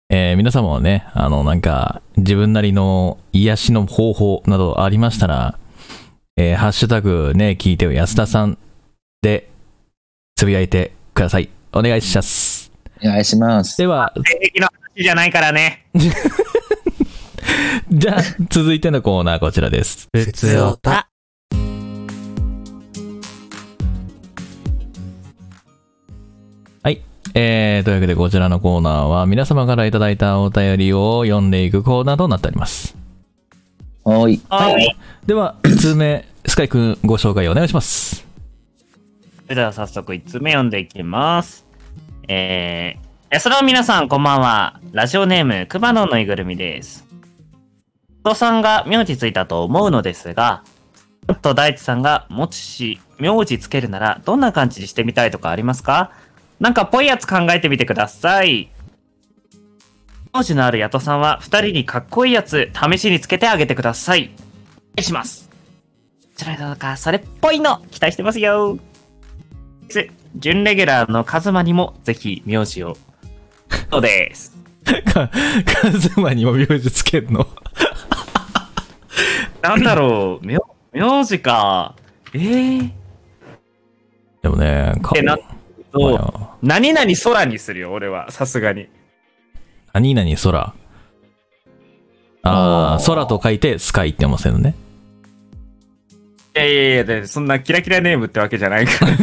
[0.10, 5.58] えー皆様はね、あのなんか自分なりの癒しの方法などありましたら、
[6.38, 8.58] えーハッシュタグね、聞いてよ安田さん
[9.21, 9.49] で
[10.36, 11.49] つぶやいてください。
[11.73, 12.71] お願いします。
[13.03, 13.77] お願いします。
[13.77, 15.86] では、性癖の話じゃないからね。
[17.91, 20.08] じゃあ続いてのコーナーこちらです。
[20.13, 21.10] ふつおた。
[27.39, 32.97] えー、というわけでこちらのコーナーは皆様からいただいたお便りを読んでいくコーナーとなっております。
[34.04, 34.41] はーい。
[34.50, 34.97] はい。
[35.28, 38.26] では、1通目、スカイくんご紹介お願いします。
[39.43, 41.67] それでは早速1つ目読んでいきます。
[42.28, 44.80] えー、安田の皆さんこんばんは。
[44.91, 47.06] ラジオネーム、クマノンのぬいぐるみです。
[48.23, 50.63] お父さんが名字ついたと思うのですが、
[51.28, 56.12] ちょっと大地さんがもし名字つけるならどんな感じにしてみたいとかありますか？
[56.59, 58.69] なんかぽいやつ考えてみてください。
[60.33, 64.23] 名字のあるヤトさんは二人にかっこいいやつ試しにつけてあげてください。
[64.23, 64.31] お願
[64.97, 65.49] いします。
[65.49, 68.77] こちらどうかそれっぽいの期待してますよ。
[69.89, 72.97] つ準レギュラーのカズマにもぜひ名字を。
[73.91, 74.55] そうです。
[75.13, 75.29] か、
[75.81, 77.47] カズマにも名字つけるの？
[79.61, 80.57] なんだろう、名
[80.93, 81.95] 名字か。
[82.33, 82.91] えー、
[84.43, 85.56] でもね、かってなっま
[85.91, 88.32] と、あ何々空にするよ、俺は。
[88.32, 88.89] さすがに。
[89.93, 90.73] 何々空。
[92.43, 94.76] ああ、空と書いてスカイって読ませるのね。
[96.56, 99.12] いやいやいやで、そんなキラキラネームってわけじゃないから。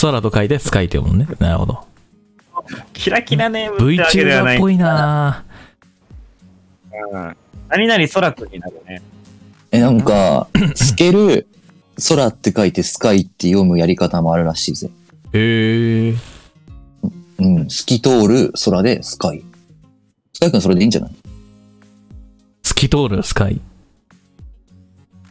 [0.00, 1.36] 空と書いてスカイって読むのね。
[1.38, 1.86] なるほど。
[2.92, 4.56] キラキラネームってわけではない。
[4.56, 5.44] VTuber っぽいな
[7.12, 7.36] うん
[7.68, 9.02] 何々空くんになるね。
[9.70, 11.46] え、なんか、つける、
[12.08, 14.90] 空って書いてスカイって読むやり方もあるらしいぜ。
[15.32, 16.14] へえ。
[17.38, 17.68] うん。
[17.68, 19.42] 透き通る空でスカイ。
[20.32, 21.12] スカイ君それでいいんじゃない？
[22.62, 23.60] 透き通るスカイ。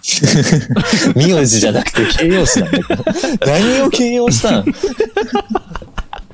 [1.15, 3.05] 名字じゃなくて形容詞なんだけど。
[3.45, 4.65] 何を形容したん？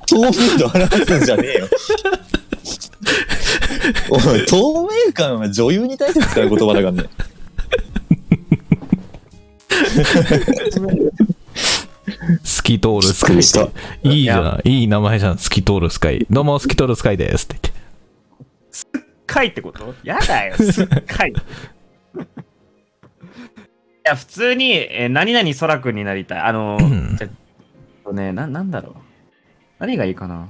[0.05, 1.67] 透明度表すんじゃねえよ。
[4.09, 7.03] おい、透明感は女優に対して使う言葉だからね。
[12.43, 13.35] 透き通るスカイ。
[14.03, 14.61] いいじゃん。
[14.67, 15.37] いい名前じゃん。
[15.37, 16.25] 透き通るスカイ。
[16.29, 17.45] どうも、透き通るスカイです。
[17.45, 17.77] って言って。
[19.25, 19.93] かいってこと？
[20.03, 21.31] やだよ、すっかい。
[21.35, 21.35] い
[24.05, 26.39] や、普通に、えー何々空くんになりたい。
[26.39, 27.27] あのうんじゃ
[28.05, 28.93] あね、な、なんだろう。
[29.79, 30.47] 何がいいかな？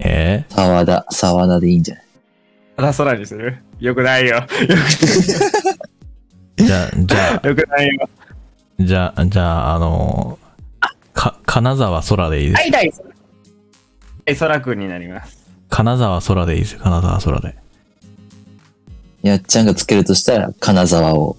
[0.00, 0.44] え？
[0.48, 2.04] 沢田、沢田でいいんじゃない？
[2.90, 3.58] あ、空にする？
[3.78, 4.38] よくないよ。
[4.38, 4.46] よ
[6.66, 8.08] じゃあ、じゃくよくないよ。
[8.80, 10.38] あ、じゃあ、じゃあ、あの
[11.12, 12.60] か、金沢空でいいです。
[12.60, 12.94] はい、大は
[14.26, 15.42] い、空くんになります。
[15.68, 17.56] 金沢空でいいですよ、金沢空で。
[19.22, 21.36] やっちゃんがつけるとしたら、金沢を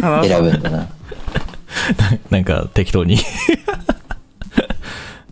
[0.00, 0.88] 選ぶんだな。
[2.30, 3.18] なんか適当に。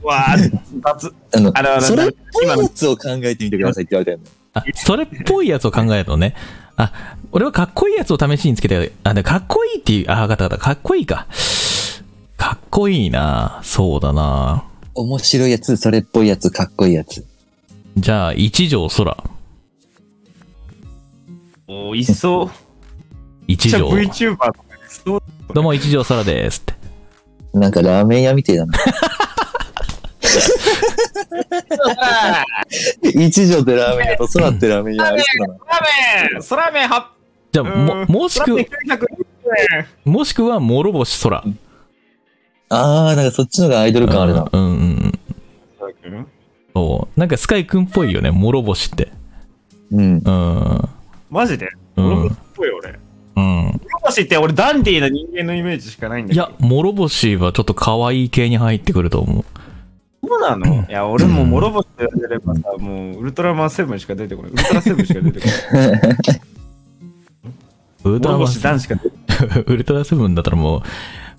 [0.03, 1.15] わあ、雑。
[1.35, 4.25] あのあそれっぽいやつを考えてみてくださいって言われたよね。
[4.55, 6.35] あ、それっぽいやつを考えるのね。
[6.77, 6.93] あ、
[7.33, 10.65] 俺はかっこいいやつを試しにつけて、あ、でかっこいいっていう、あ、わかったわかった。
[10.65, 11.27] かっこいいか。
[12.37, 13.61] かっこいいな。
[13.63, 14.65] そうだな。
[14.95, 17.25] 面白いやつ、それっぽいやつ、かっこいいやつ。
[17.97, 19.25] じゃあ、一条空。
[21.69, 22.47] おいっそう。
[22.47, 22.57] じゃあ
[23.49, 23.89] 一条。
[23.89, 24.53] VTuber
[25.55, 26.75] どうも、一条空ですって。
[27.55, 28.79] なんかラーメン屋みてえだな。
[33.03, 35.59] 一条ってラーメン屋と空ってラーメン屋ありそうだな。
[35.61, 35.81] 空
[36.33, 37.13] 麺空麺は
[37.53, 39.07] じゃあ、も、もしく空麺、920
[39.73, 39.87] 円。
[40.05, 41.45] もしくは、諸星空。
[42.69, 44.49] あー、なんかそっちのがアイドル感あるな。
[44.53, 44.73] うんうんう
[46.09, 46.27] ん。
[46.75, 47.21] そう。
[47.21, 49.13] なんかスカイくんっぽいよね、諸星って。
[49.93, 50.19] うん。
[50.19, 50.89] うん。
[51.31, 51.69] マジで？
[51.97, 52.99] うん俺もっぽい俺。
[53.37, 53.81] うん。
[53.83, 56.47] 諸星って俺ダンディーな人間のイメージしかないんだけど。
[56.47, 59.45] いや、諸星はちょっと可愛い系に入ってくると思う。
[60.27, 60.87] そうなの？
[60.89, 64.53] いや、俺もう諸星って言われればさ、もうウルトラマンセブンしか出てこない。
[64.53, 65.91] ウルトラセブンしか出てこない。
[68.05, 69.61] ウルトラマン諸星ダンしか出てこない。
[69.67, 70.83] ウルトラセブンだったらも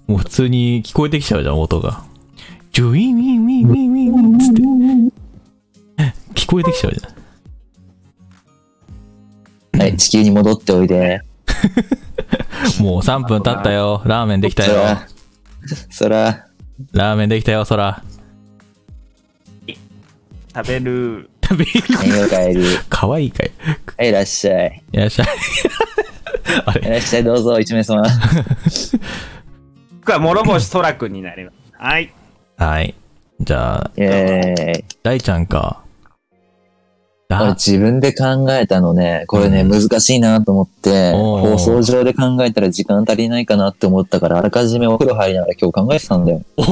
[0.07, 2.03] う、もう普通に聞こえてきちゃうじゃん、音が。
[2.71, 4.61] ジュインウィンウィンウィンウィンウィンつって。
[6.35, 7.09] 聞こえてきちゃうじゃ
[9.77, 9.79] ん。
[9.79, 11.21] はい、地球に戻っておいで。
[12.79, 14.01] もう3分経ったよ。
[14.05, 14.97] ラーメンできたよ。
[15.89, 16.45] そら、
[16.93, 18.03] ラーメンできたよ、そら。
[20.57, 21.29] 食べる。
[21.43, 21.71] 食べる。
[21.89, 22.63] 何が帰る。
[22.89, 23.51] かわいいかい。
[23.95, 24.83] はい、いらっしゃい。
[24.91, 25.27] いらっしゃい。
[26.65, 28.01] あれいらっしゃい、どうぞ、一名様。
[30.01, 31.55] 僕は諸星空くんになります。
[31.77, 32.11] はい。
[32.57, 32.95] はい。
[33.39, 33.91] じゃあ。
[35.03, 35.83] 大ちゃんか。
[37.29, 46.41] 俺あ、自分で考えたのね、これね、うん難しいなと思って、放送上で考えたら時間足りないかなって思ったから、あらかじめお風呂入りながら今日考えてたんだよ。
[46.57, 46.65] おお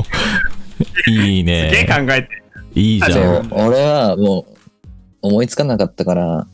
[0.00, 1.86] いすげえね。
[1.88, 2.47] 考えて。
[2.78, 3.24] いいじゃそん。
[3.24, 4.56] う、俺はもう、
[5.22, 6.46] 思いつかなかったから、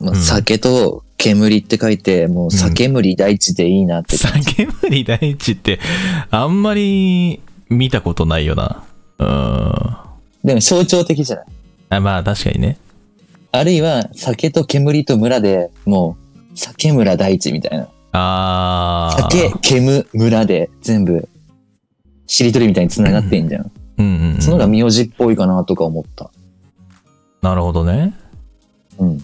[0.00, 4.16] まあうん酒と煙って書いて、もう酒煙大地でいいなって。
[4.16, 5.78] 酒森大地って、
[6.30, 8.84] あんまり見たことないよな。
[9.18, 9.82] うん。
[10.42, 11.46] でも象徴的じゃない？
[11.90, 12.78] あまあ確かにね。
[13.52, 16.16] あるいは、酒と煙と村で、も
[16.54, 17.88] う、酒村大地みたいな。
[18.12, 19.22] あー。
[19.22, 21.28] 酒、煙、村で全部、
[22.26, 23.70] しりとりみたいに繋がってんじゃん。
[24.00, 24.40] うんうん、うん。
[24.40, 26.30] その方が名字っぽいかなとか思った。
[27.42, 28.14] なるほどね。
[28.98, 29.22] うん。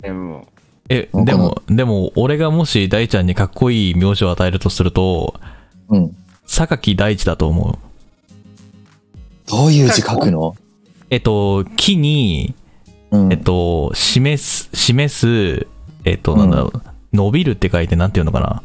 [0.00, 0.48] でも、
[0.88, 5.34] え、でも、でも、俺がもし大ちゃんにかっこいい名字を与えるとすると、
[5.88, 6.16] うん。
[6.46, 7.78] 榊大地だと思う。
[9.50, 10.54] どういう字書くの？
[11.10, 12.54] えっと、木に、
[13.10, 13.32] うん。
[13.32, 15.66] えっと、示す、示す、
[16.04, 16.82] えっと、なんだろう、
[17.14, 18.62] 伸びるって書いてなんていうのかな？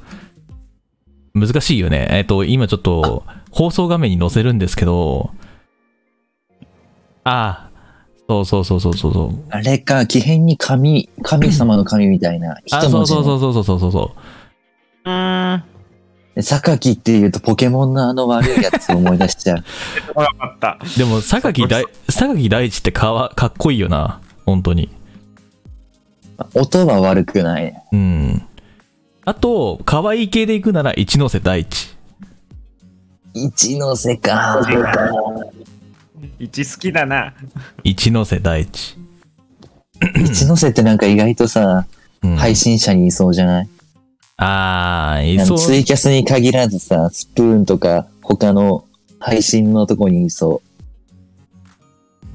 [1.33, 2.07] 難しいよね。
[2.11, 5.31] えっと、今ちょっと、放送画面に載せるんですけど、
[7.29, 7.69] ああ、
[8.27, 9.45] そうそうそうそうそうそう。
[9.49, 12.53] あれか、木変に神、神様の神みたいな。
[12.53, 13.07] あ、一そう。
[13.07, 14.11] そうそうそうそうそうそ
[15.05, 15.09] う。
[15.09, 15.63] うーん。
[16.35, 19.63] で榊って言うとポケモンのあの悪いやつを思い出しちゃう。
[20.17, 20.79] わかった。
[20.97, 24.21] でも、榊大、榊大地ってかわ、かっこいいよな。
[24.45, 24.89] 本当に。
[26.55, 27.83] 音は悪くないね。
[27.91, 28.41] うん。
[29.25, 31.95] あと、可愛い系で行くなら、一ノ瀬大地。
[33.33, 34.61] 一ノ瀬か。
[36.39, 37.33] 一好きだな。
[37.83, 38.95] 一ノ瀬大地。
[40.23, 41.85] 一ノ瀬ってなんか意外とさ、
[42.21, 43.69] うん、配信者にいそうじゃない、
[44.37, 45.57] ああ、いあそう。
[45.57, 48.85] のツイキャスに限らずさ、スプーンとか他の
[49.19, 50.61] 配信のとこにいそ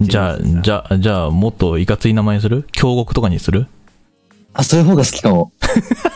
[0.00, 2.66] じゃあ、じゃあ、じゃあ、もっといかつい名前にする？
[2.72, 3.60] 京極とかにする？
[3.60, 3.68] う。
[4.52, 5.52] あ、そういう方が好きかも。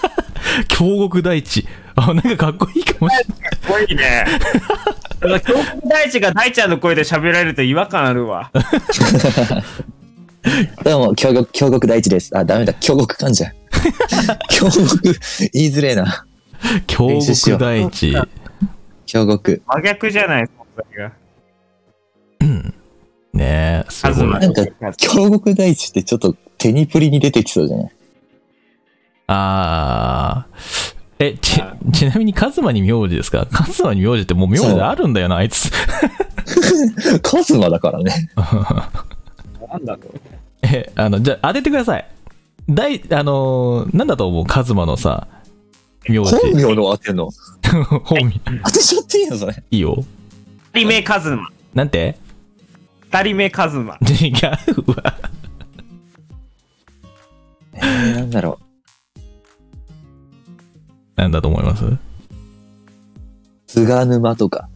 [0.69, 1.67] 京極大地。
[1.95, 3.41] あ、なんかかっこいいかもしれない。
[3.41, 4.27] かっこいいね。
[5.21, 8.51] 京極大地が大ちゃんの声で喋られると違和感あるわ。
[10.85, 12.37] どうも、京極、京極大地です。
[12.37, 13.53] あ、ダメだ、京極かんじゃん。
[14.49, 15.03] 京極、
[15.53, 16.25] 言いづれえな。
[16.87, 18.15] 京練習しよう極大地。
[19.07, 19.63] 京極。
[19.67, 21.13] 真逆じゃない、存在が。
[23.35, 24.29] ねえ、すごい。
[24.31, 24.65] なんか
[24.97, 27.91] 京極大地ってちょっとテニプリに出てきそうじゃない？
[29.27, 30.47] ああ。
[31.21, 31.61] え、ち、
[31.93, 33.47] ちなみにカズマに名字ですか？
[33.51, 35.71] カズマに名字ってもう名字あるんだよな、あいつ。
[37.23, 38.31] カズマだからね。
[38.37, 40.21] なんだろう。
[40.63, 42.09] え、あの、じゃあ当ててください。
[42.69, 44.47] 大、あのー、なんだと思う？
[44.47, 45.27] カズマのさ、
[46.09, 46.31] 名字。
[46.37, 47.31] 本名の当てんの？
[48.05, 48.41] 本名。
[48.65, 49.55] 当てちゃっていいのそれ？
[49.71, 50.05] いいよ。
[50.75, 51.49] 二人目カズマ。
[51.75, 52.17] なんて？
[53.11, 53.99] 二人目カズマ。
[54.03, 54.31] 違
[54.87, 55.15] うわ。
[57.75, 58.59] えー、なんだろ
[61.19, 61.85] なんだと思います？
[61.85, 61.99] う。
[63.67, 64.69] 菅沼とか。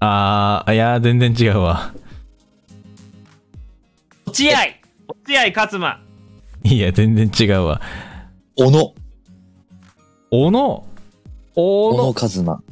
[0.00, 1.94] あー、いやー、全然違うわ。
[4.26, 4.58] 落合
[5.08, 5.98] 落合カズマ。
[6.62, 7.80] いや、全然違うわ。
[8.54, 8.94] 小野。
[10.30, 10.86] 小野？
[11.54, 12.62] 小小野野、和馬。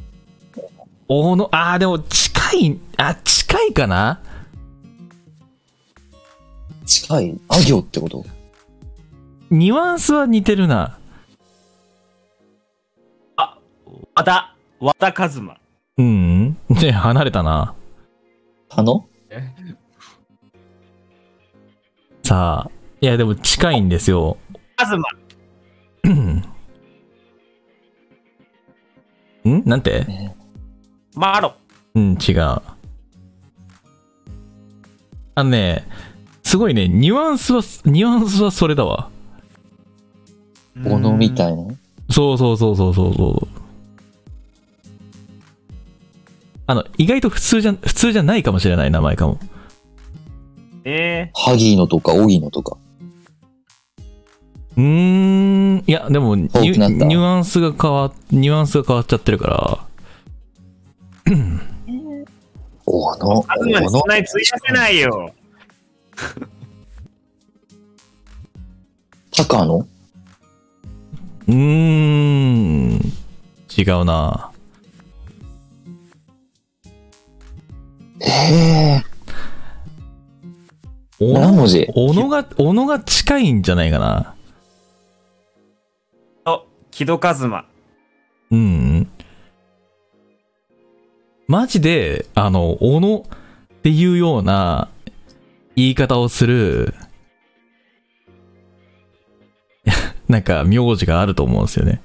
[1.08, 4.20] 小野、あー、でも近い、あ、近いかな？
[6.84, 7.40] 近い？
[7.48, 8.26] あ行ってこと？
[9.50, 10.98] ニュアンスは似てるな。
[14.14, 14.54] 和田。
[14.80, 15.56] 和田カズマ。
[15.98, 16.56] うん。
[16.70, 17.74] で、 離れたな。
[18.70, 19.06] あの？
[22.22, 24.36] さあ、いや、でも近いんですよ。
[24.76, 25.08] カズマ。
[26.10, 26.44] ん？
[29.64, 30.06] なんて？
[31.14, 31.54] マロ。
[31.94, 32.38] うん、違う。
[35.36, 35.86] あのね、
[36.42, 39.10] すごいね、ニュアンスは、ニュアンスはそれだわ。
[40.84, 41.52] 小野みたい。
[41.52, 41.74] いな？
[42.10, 43.53] そうそうそうそうそうそう。
[46.66, 49.38] あの、意外と普通じゃ、普通じゃないかもしれない名前かも。
[50.84, 52.76] え萩野とか荻野とか。
[54.76, 59.78] うーん、いや、でもニュ、多くなったニュアンスが変わ、ニュアンスが変わっちゃってるから、
[62.86, 63.42] 小野。
[63.42, 65.32] ー、カズマに小野そんなに費やせないよ。
[69.36, 69.76] 高野
[71.46, 73.00] うーん、
[73.76, 74.53] 違うな。
[78.26, 79.14] ええ
[81.20, 81.86] 文字？
[81.94, 84.34] 小野が、小野が近いんじゃないかな。
[86.44, 87.66] お、木戸カズマ。
[88.50, 89.08] うん。
[91.46, 93.22] マジで、あの、小野っ
[93.82, 94.88] ていうような
[95.76, 96.94] 言い方をする、
[100.28, 102.00] なんか名字があると思うんですよね。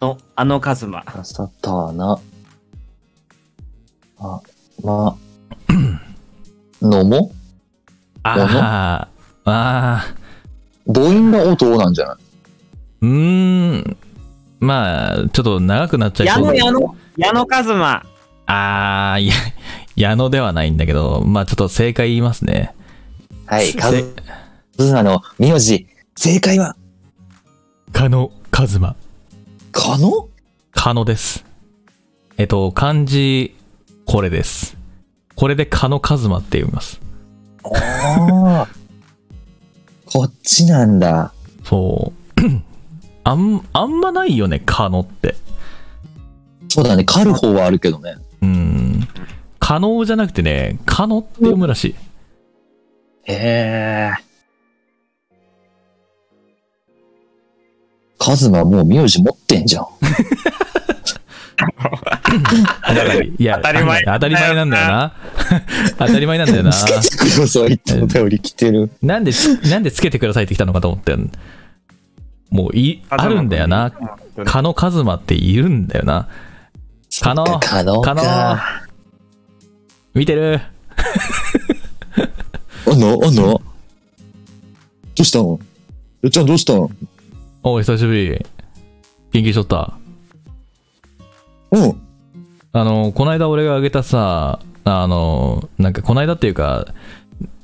[0.00, 1.04] の、あのカズマ。
[1.24, 2.18] サターナ。
[4.18, 4.40] あ、
[4.82, 5.16] ま、
[6.82, 7.32] のも？
[8.22, 9.08] あ
[9.44, 10.14] あ、ああ、
[10.92, 12.16] 母音が音なんじゃない？
[13.02, 13.96] うーん。
[14.58, 18.02] まあ、ちょっと長くなっちゃいそう野矢野矢野カズマ。
[18.46, 19.34] ああ、いや、
[19.96, 22.74] 矢野ではないんだけど、まあちょっと正解言いますね。
[23.46, 25.86] はい、せカズマの名字。
[26.16, 26.74] 正解は、
[27.92, 28.96] 加野和馬。
[29.76, 30.30] かの
[30.72, 31.44] 加野です。
[32.38, 33.54] えっと、漢字、
[34.06, 34.74] これです。
[35.34, 36.98] これで加野和馬って読みます。
[37.62, 38.68] ああ。
[40.10, 41.30] こっちなんだ。
[41.62, 42.10] そ
[42.40, 42.42] う。
[43.22, 45.34] あん、あんまないよね、加野って。
[46.68, 48.16] そうだね、狩る方はあるけどね。
[48.40, 49.08] うん。
[49.58, 51.94] 可能じゃなくてね、加野って読むらしい。
[53.24, 54.25] へえ。
[58.26, 59.86] カズマもう名字持ってんじゃん。
[63.38, 65.12] いや、当たり前当たり前なんだよな。
[65.96, 66.72] 当たり前なんだよな。
[66.72, 68.90] つけてくださいってお便り来てる。
[69.00, 71.16] なんでつ、なんでつけてくださいって来たのかと思って。
[72.50, 73.92] もうい、あるんだよな。
[74.44, 76.26] 加野和馬っているんだよな。
[77.20, 78.82] 可能そっか可能可能か。
[80.14, 80.60] 見てる
[82.90, 83.62] あんのあんのど
[85.20, 85.44] うしたの？
[85.44, 85.60] よ
[86.26, 86.90] っちゃんどうしたの？
[87.68, 88.46] おう久しぶり。
[89.32, 89.98] 元気しとった？
[91.72, 92.00] うん。
[92.72, 96.86] あの、この間俺があげたさ、あの、なんかこの間っていうか、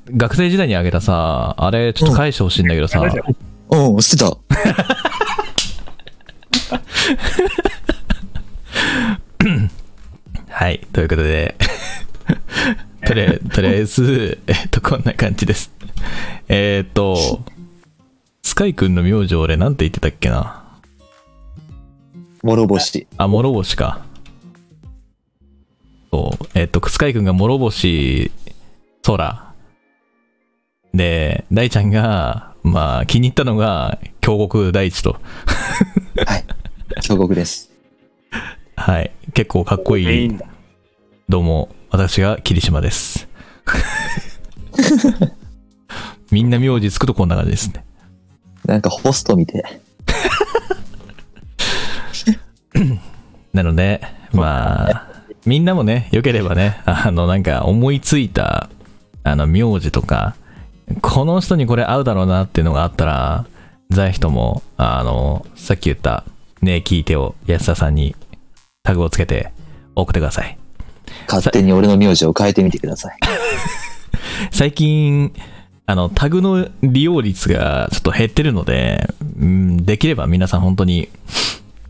[0.09, 3.01] 学生時代にあげたさ、あれちょっと返してほしいんだけどさ、
[3.69, 4.37] うん、捨てた。
[10.49, 11.55] はい、ということで、
[13.05, 15.71] とりあえず、えっと、こんな感じです。
[16.49, 17.39] えーっと、
[18.53, 20.63] スカイくんの名字俺なんて言ってたっけな？
[22.43, 23.07] 諸星。
[23.17, 24.05] あ、諸星か。
[26.11, 28.31] そう、えっと、スカイくんが諸星
[29.01, 29.55] 空。
[30.93, 35.13] で、大ちゃんが、まあ、気に入ったのが、京極大地と。
[36.27, 36.45] はい。
[37.01, 37.71] 京極です。
[38.75, 40.37] はい、結構かっこいい。
[41.27, 43.27] どうも、私が霧島です。
[46.29, 47.83] みんな名字つくとこんな感じですね。
[48.65, 49.83] なんかホストみてえ。
[53.53, 54.01] なので、
[54.31, 55.07] まあ、
[55.45, 58.69] みんなもね、よければね、あの、なんか思いついた、
[59.23, 60.35] あの、名字とか、
[61.01, 63.45] この人にこれ合うだろうなっていうのがあったら、
[63.89, 66.23] ぜひとも、あの、さっき言った、
[66.61, 68.15] ねえ聞いてを安田さんに
[68.83, 69.51] タグをつけて
[69.95, 70.57] 送ってください。
[71.27, 73.17] 勝手に俺の名字を変えてみてください。
[74.51, 75.33] 最近、
[75.85, 81.09] あの、タグの利用率がちょっと減ってるので、うん、できれば皆さん本当に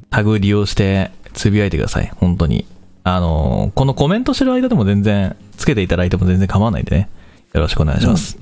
[0.10, 2.12] タグ利用してつぶやいてください。
[2.16, 2.66] 本当に。
[3.04, 7.10] あの、このコメントしてる間でも全然、つけていただいても全然構わないんでね。
[7.54, 8.40] よろしくお願いします。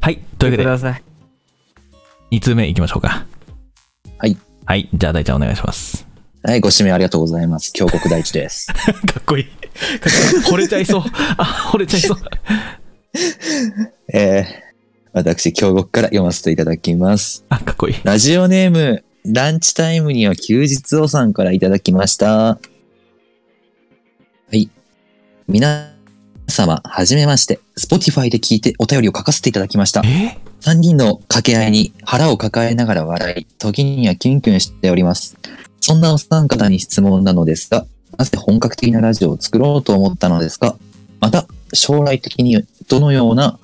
[0.00, 0.18] はい。
[0.38, 1.02] というわけで、ください。
[2.30, 3.26] 2通目いきましょうか。
[4.18, 4.36] はい。
[4.64, 4.88] はい。
[4.94, 6.06] じゃあ大ちゃんお願いします。
[6.42, 7.72] はい、ご指名ありがとうございます。
[7.72, 8.72] 京国大地です。
[8.72, 9.44] かっこいい。
[9.44, 10.54] か っこいい。
[10.54, 11.02] 惚れちゃいそう。
[11.36, 12.18] あ、惚れちゃいそう。
[14.12, 14.44] えー、
[15.12, 17.44] 私、京極から読ませていただきます。
[17.48, 17.94] あ、かっこいい。
[18.04, 22.28] ラジオネーム、ランチタイムには休日をさんからいただきました。
[22.28, 22.58] は
[24.52, 24.70] い。
[25.48, 25.92] 皆
[26.48, 27.60] 様、はじめまして。
[27.78, 30.02] Spotify で聞いてお便りを書かせていただきました。
[30.04, 35.36] え？3人の掛け合いに腹を抱えながら笑い、時にはキュンキュンしております。
[35.80, 37.86] そんなお三方に質問なのですが、
[38.18, 40.76] なぜ本格的なラジオを作ろうと思ったのですか？
[41.20, 43.56] また、将来的にどのような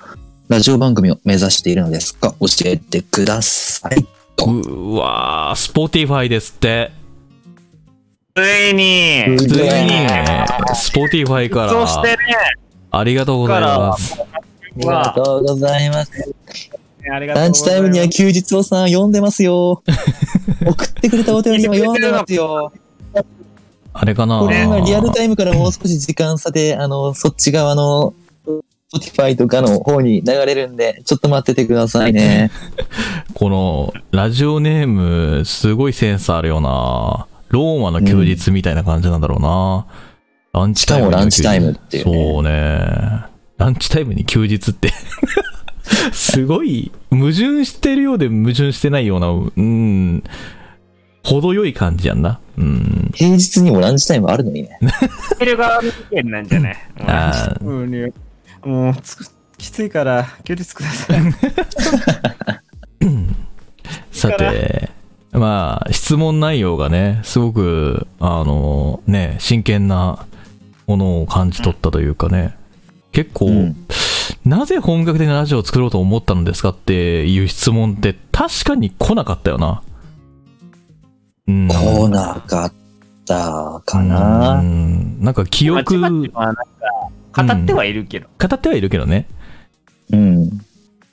[0.48, 2.34] ラジオ番組を目指しているのですか？
[2.38, 4.06] 教えてください。
[4.38, 6.92] うわー、 Spotify ですって。
[8.36, 9.48] ついに、ついに
[10.76, 12.16] Spotify かそしてね、
[12.92, 14.14] ら、ありがとうございます。
[14.20, 14.26] あ
[14.76, 16.12] りがとうございます。
[17.02, 19.82] ランチタイムには休日をさん読んでますよ。
[20.64, 22.72] 送ってくれたお便りも読んでますよ。
[23.92, 24.38] あれかな？
[24.40, 28.12] これ今リアルタイムからもう少し時間差で、あの、そっち側の、
[28.94, 32.50] Spotify とかの方に流れるんで、ちょっと待っててくださいね。
[33.34, 39.86] この、ラジオネーム、すごいセンスあるよなローマの休日みたいな感じなんだろうな、
[40.52, 43.22] ランチタイムにしかもランチタイムっていうねそうね。
[43.58, 44.92] ランチタイムに休日って。
[46.12, 50.22] すごい、矛盾してるようで矛盾してないような、うん、
[51.24, 52.38] 程よい感じやんな。
[52.56, 53.10] うん。
[53.14, 54.78] 平日にもランチタイムあるのにね。
[55.38, 56.76] てる側の意見なんじゃない？
[57.00, 58.12] あーもうね
[58.66, 58.94] もう
[59.58, 61.20] きついから休日ください。
[64.10, 64.90] さて、
[65.30, 70.26] まあ、質問内容がね、すごく、あの、ね、真剣な
[70.88, 72.56] ものを感じ取ったというかね、
[73.12, 73.76] 結構、うん
[74.44, 79.82] なぜ本格的なラジオを作ろうと思ったのですかっていう質問って確かに来なかったよな。
[81.48, 81.68] うん。
[81.68, 82.72] 来なかっ
[83.24, 84.60] たかな。
[84.60, 86.62] うんなんか記憶、まあちまちまなんか
[87.36, 88.28] 語ってはいるけど。
[88.38, 89.26] 語ってはいるけどね。
[90.12, 90.50] うん。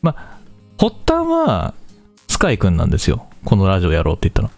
[0.04, 1.74] 発端は、
[2.28, 3.28] スカイくんなんですよ。
[3.46, 4.52] このラジオやろうって言ったの。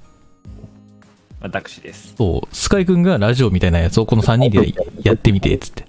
[1.42, 2.16] 私です。
[2.18, 5.84] そう、スカイくんがラジオみたいなやつをこの3人でやってみて、つって。
[5.84, 5.88] ち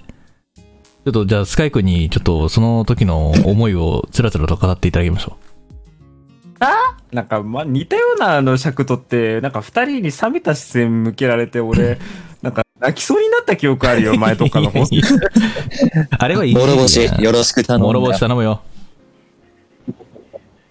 [1.06, 5.36] ょっとじゃあスカイくんにちょっとその時の思いをつらつらと語っていただきましょ
[7.12, 11.98] なんか、まあ、似たようなあの尺取って、なんか二人に冷めた視線向けられて、俺、
[12.80, 14.96] 泣きそうになった記憶あるよ、 前とかの放送。
[14.96, 15.00] う。
[16.10, 16.54] あれはいい。
[16.54, 17.86] 諸星、よろしく頼む。
[17.86, 18.62] 諸星頼むよ。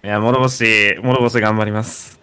[0.04, 2.20] いや、諸星、諸星頑張ります。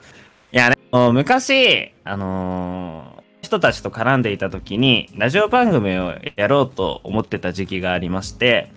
[0.52, 0.76] いやね、
[1.12, 8.72] 昔、あのー人たちと絡んでいた時に、ラジオ番組をやろうと思ってた時期がありまして、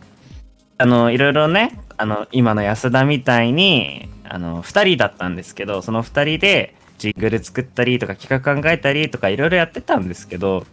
[0.76, 10.66] あの、いろいろね、あの、今の安田みたいに、あの、二人だったんですけど、その二人で、ジングル作ったりとか企画考えたりとかいろいろやってたんですけど、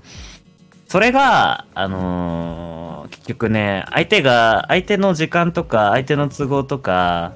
[0.88, 7.34] それが、あのー結局ね、相手が、相手の時間とか、相手の都合とか、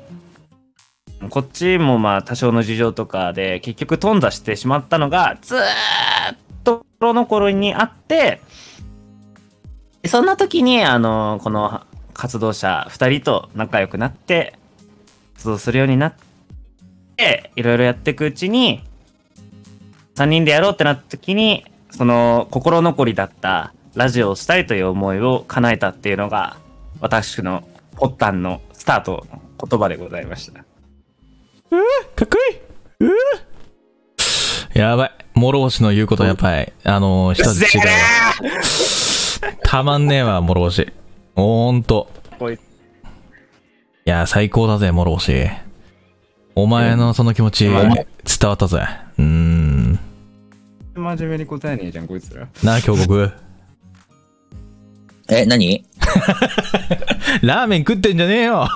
[1.29, 5.63] こっちもまあ多少の事情とかで結局頓挫してしまったのがずーっ
[6.63, 8.39] と頃の頃にあって
[10.05, 11.81] そんな時にあのこの
[12.13, 14.53] 活動者2人と仲良くなって
[15.35, 16.26] 活動するようになって
[17.55, 18.83] いろいろやっていくうちに
[20.15, 26.57] 3人でやろうってなった時にその心残りだったラジオをしたいという思いを叶えたっていうのが
[26.99, 27.67] 私の
[27.99, 30.59] 発端のスタートの言葉でございました。
[30.59, 30.65] か
[32.25, 32.37] っこ
[32.99, 35.11] いいうーやばい。
[35.35, 39.53] 諸星の言うことやっぱり、あのー、一つ違うわ。
[39.63, 40.93] たまんねえわ、諸星。
[41.35, 42.09] ほんと。
[44.05, 45.49] いや、最高だぜ、諸星。
[46.59, 48.05] お前のその気持ち、うん伝
[48.49, 48.79] わったぜ。
[49.19, 49.99] うーん。
[50.95, 52.47] 真面目に答えねえじゃん、こいつら。
[52.63, 53.31] なあ、京極？
[55.29, 55.85] え、何？
[57.43, 58.67] ラーメン食ってんじゃねえよ。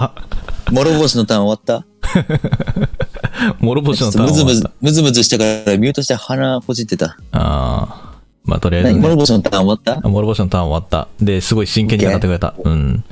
[0.71, 1.85] 諸星のターン終わった？
[3.59, 7.17] 諸星のターンはっとムズムズ、ムズムズしたからミュートして鼻ほじってた。
[7.31, 8.11] ああ。
[8.43, 8.99] まあ、とりあえず、ね。
[8.99, 9.09] 何？
[9.09, 9.93] 諸星のターン終わった？
[10.07, 11.07] あ諸星のターン終わった。
[11.23, 12.53] で、すごい真剣に語ってくれた。
[12.63, 13.03] うん。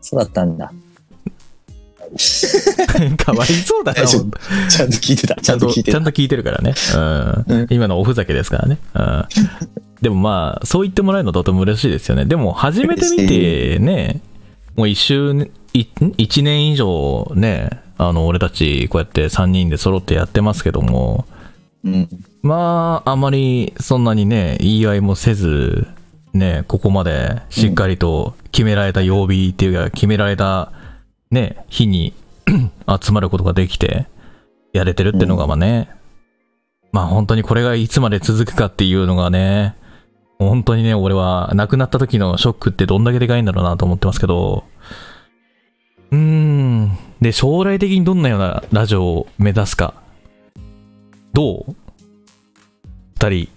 [0.00, 0.72] そうだったんだ。
[3.16, 4.06] かわいそうだな。
[4.06, 5.34] ちゃんと聞いてた。
[5.36, 6.04] ちゃんと聞いてたちゃん。
[6.04, 6.74] と聞いてるからね。
[6.94, 7.44] うん。
[7.46, 8.78] うん今のおふざけですからね。
[8.94, 9.24] うん。
[10.02, 12.24] でもまあ、そう言ってもらえるのとても嬉しいですよね。
[12.24, 14.20] でも、初めて見てね、
[14.76, 15.86] もう一周、い
[16.18, 21.26] 一年以上ね、あの、俺たちこうやって3人で揃ってやってますけども、
[21.84, 22.08] うん。
[22.42, 25.86] まあ、あまりそんなにね、言い合いもせず、
[26.32, 30.72] ね、ここまでしっかりと決められた曜日っていうか、決められた
[31.32, 32.14] ね、日に
[33.02, 34.06] 集まることができて、
[34.72, 35.90] やれてるってのがまあね、
[36.92, 39.74] まあ本当にこれがいつまで続くかっていうのがね、
[40.38, 44.64] 本当にね、俺は亡くなった時のショックってどんだけでかいんだろうなと思ってますけど、
[46.10, 46.98] うーん。
[47.22, 49.94] で、将来的にどんなようなラジオを目指すか。
[51.32, 51.76] どう？
[53.14, 53.48] 二人。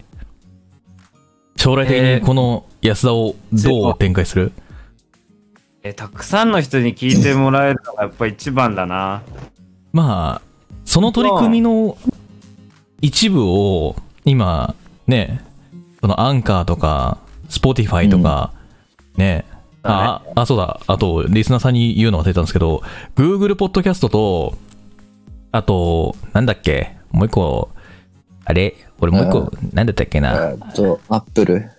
[1.58, 4.62] 将来的にこの安田をどう展開する、え
[5.94, 9.22] たくさんの人に聞いてもらえるのがやっぱ一番だな。
[9.94, 11.98] まあ、その取り組みの
[13.02, 14.76] 一部を今、
[15.08, 15.42] ね、
[16.02, 18.52] そのアンカーとか、 Spotify とか、
[19.16, 19.46] ね、
[19.84, 22.82] あ、あ、そうだ、あと、リスナーさんに言うの忘れたんですけど、
[23.16, 24.58] Google ポッドキャストと、
[25.52, 27.70] あと、なんだっけ、もう一個、
[28.44, 28.76] あれ？
[29.00, 31.70] 俺もう一個、なんだったっけな、えっと、 Apple、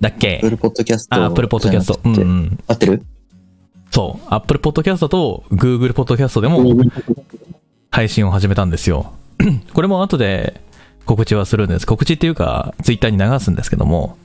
[0.00, 0.36] だっけ？
[0.36, 1.16] Apple ポッドキャスト。
[1.16, 2.00] あ、Apple Podcast。
[2.04, 2.58] うんうん。
[2.66, 3.02] 合ってる？
[3.90, 6.64] そう、Apple Podcast と Google Podcast でも
[7.90, 9.12] 配信を始めたんですよ。
[9.72, 10.60] これも後で
[11.06, 11.86] 告知はするんです。
[11.86, 14.18] 告知っていうか、Twitter に流すんですけども、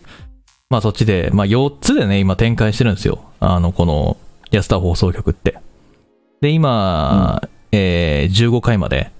[0.70, 3.24] まあそっちで、まあ4つでね、今展開してるんですよ。
[3.40, 4.18] あの、この
[4.52, 5.58] 安田放送局って。
[6.42, 7.42] で、今、
[7.72, 9.12] えー15回まで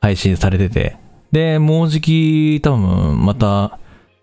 [0.00, 0.96] 配信されてて、
[1.32, 3.78] で、もうじき多分また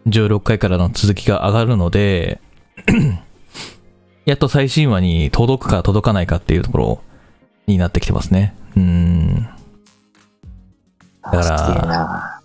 [0.07, 2.39] 16回からの続きが上がるので、
[4.25, 7.01] やっと最新話に届くか届かないかっていうところ
[7.67, 8.53] になってきてますね。
[8.75, 9.47] うーん。
[11.23, 12.41] だから。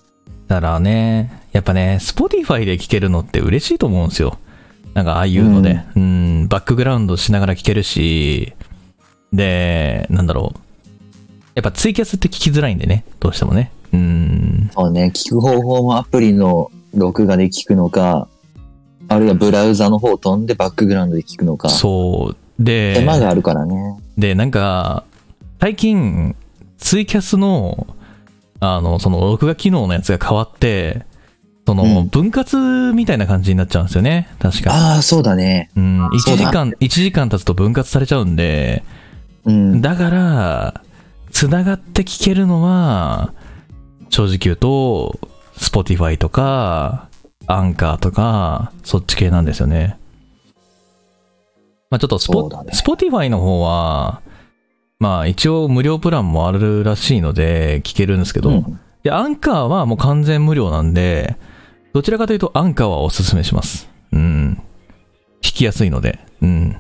[0.49, 4.39] だからね、やっぱね、Spotify で聴けるのって嬉しいと思うんですよ。
[4.95, 5.81] なんかああいうので。
[5.97, 8.55] うん、バックグラウンドしながら聴けるし、
[9.33, 10.61] で、なんだろう。
[11.55, 13.71] やっぱツイキャスって聞きづらいんでね、どうしてもね。
[13.93, 14.71] うん。
[14.73, 18.29] そうね、聞く方法もアプリの録画で聞くのか、
[19.09, 21.69] あるいはブラウザの方飛んでバックグラウンドで聞くのか。
[21.69, 22.37] そう。
[22.63, 23.99] で、手間があるからね。
[24.17, 25.05] で、なんか、
[25.61, 26.37] 最近、
[26.79, 27.87] ツイキャスの、
[28.61, 31.05] あの、その録画機能のやつが変わって、
[31.67, 34.29] その、うん分割みたいな感じになっちゃうんですよね。
[34.39, 34.73] 確か。
[34.73, 35.71] ああ、そうだね。
[35.77, 38.83] うん、1そうだ時間、一時間経つと分割されちゃうんで、
[39.45, 39.81] うん。
[39.81, 40.81] だから、
[41.31, 43.33] つながって聞けるのは、
[44.11, 45.19] 正直言うと、
[45.61, 47.09] Spotify とか、
[47.47, 49.99] アンカーとか、そっち系なんですよね。
[51.91, 54.23] まあちょっとスポ、ね Spotify の方は、
[54.99, 61.37] まあ一応無料プランもあるらしいので聞けるんですけど、うんで、アンカーはもう完全無料なんで、
[61.95, 63.89] どちらかというとアンカーはおすすめします。
[64.13, 64.63] うん。
[65.41, 66.77] 聞きやすいので、うん。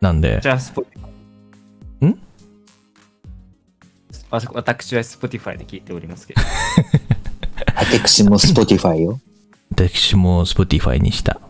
[0.00, 2.10] なんでじ、ゃあ、 Spotify。
[2.10, 2.20] ん？
[4.30, 6.40] わ私は Spotify で聞いておりますけど。
[7.76, 9.20] 私も Spotify よ。
[9.72, 11.40] 私も Spotify にした。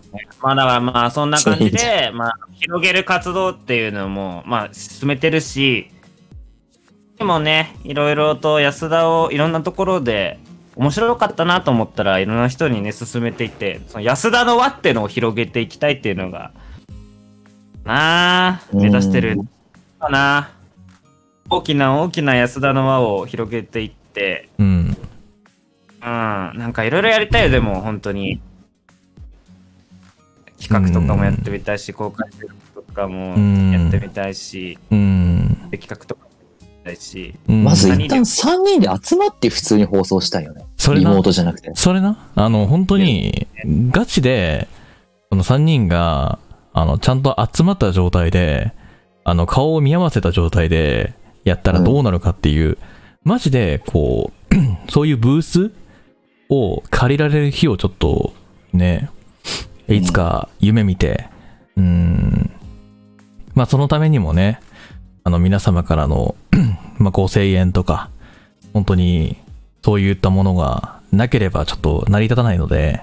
[0.43, 5.91] まあだからまあそんな感じで、まあ広げる活動っていうのもまあ進めてるし、
[7.19, 10.39] でもね、いろいろと安田をいろんなところで
[10.77, 16.53] 面白かったなと思ったらいろんな人にね進めていって、その安田の輪っていうのを広げていきたいっていうのが、
[17.85, 19.39] なあ、目指してる
[19.99, 20.51] かな。
[21.51, 24.97] 大きな大きな安田の輪を広げていって、うん。
[26.03, 28.41] うん、なんかいろいろやりたいよ、でも、本当に。
[30.61, 32.55] 企画とかもやってみたいし、公開収録
[32.87, 35.69] とかもうんやってみたいし、うん。
[35.71, 40.67] で企画とかもやってみたいし、うんまず何一旦3人で集まって普通に放送したいよね。
[40.77, 41.11] それな？
[41.11, 41.73] リモートじゃなくて。
[41.75, 43.47] それな、あの、本当に、
[43.91, 44.69] ガチで、
[45.31, 46.39] この3人が、
[46.75, 48.73] あの、ちゃんと集まった状態で、
[49.25, 52.77] あの、顔を見合わせた状態で、やったらどうなるかっていう、
[53.25, 54.55] マジで、こう、
[54.91, 55.73] そういうブース
[56.51, 58.35] を借りられる日をちょっと、
[58.73, 59.09] ね、
[59.89, 61.29] いつか夢見て、
[61.77, 62.51] うん、
[63.55, 64.61] まあ、そのためにもね、
[65.25, 66.35] あの、皆様からの、
[66.99, 68.11] まあ、ご声援とか、
[68.73, 69.37] 本当に、
[69.83, 73.03] そういったものがなければちょっと成り立たないので、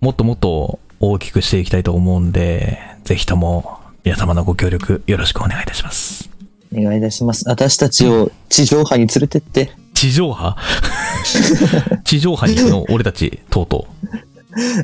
[0.00, 6.30] もっともっと大きくしていきたいと思うんで、ぜひとも皆様のご協力よろしくお願いいたします。
[6.74, 7.48] お願いいたします。
[7.48, 9.72] 私たちを地上波に連れてって。
[9.98, 10.54] 地上波？
[12.04, 13.88] 地上波に行くの、俺たち、とうと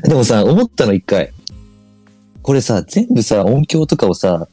[0.03, 1.31] でもさ、思ったの一回。
[2.41, 4.49] これさ、全部さ、音響とかをさ、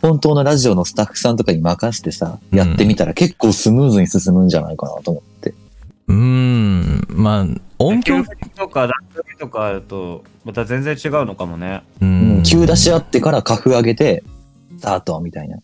[0.00, 5.50] 本当のラジオのスタッフさんとかに任せてさ、うんやってみたら結構スムーズに進むんじゃないかなと思って。
[5.50, 5.54] う。
[6.08, 7.46] うーん、まあ、
[7.78, 8.24] 音響、
[8.56, 11.84] とか段取りとかだと、また全然違うのかもね。
[12.00, 14.24] ううんん、急出し合ってからカフ上げて、
[14.76, 15.58] スタートみたいな。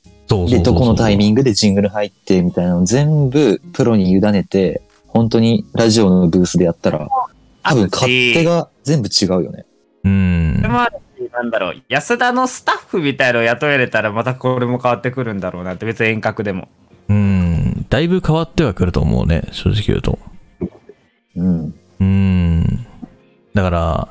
[0.49, 7.09] で、どこのタイミングでジングル入ってみたいなのを全部プロに委ねて、本当にラジオのブースでやったら、
[7.63, 9.65] 多分勝手が全部違うよね。
[10.05, 16.69] うんなんだろう、安田のスタッフみたいのを雇えれたら、またこれも変わってくるんだろうなって、別に遠隔でも。
[17.09, 17.87] うん。
[17.89, 20.19] だいぶ変わってはくると思うね、正直言うと。
[21.37, 21.75] うん。
[22.01, 22.87] うん。
[23.55, 24.09] だから、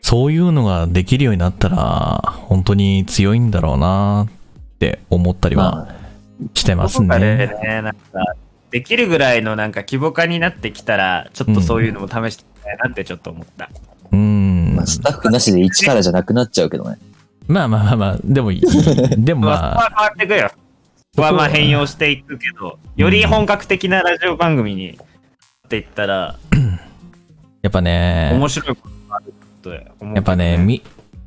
[0.00, 4.28] そういうのができるようになったら、本当に強いんだろうなっ
[4.84, 5.94] て思ったりはまあ、
[6.54, 7.46] してますどこかでね。
[7.62, 7.98] ね、なんか、
[8.70, 13.70] できるぐらいのなんか規模化になってきたら、ちょっとそういうのも試してみたいなってちょっと思った。
[14.12, 14.86] うんまあ、。
[14.86, 16.98] スタッフなしで一からじゃなくなっちゃうけどね。
[17.46, 18.60] まあまあまあまあ、でもいい、
[19.16, 20.50] でもままあ、あ、そこは変わってくよ。
[21.14, 24.98] そこはまあ変容していくけど、より本格的なラジオ番組に
[25.66, 26.36] っていったら、
[27.62, 29.32] やっぱね、面白いことがある
[29.62, 30.82] と思うけどやっぱね、み、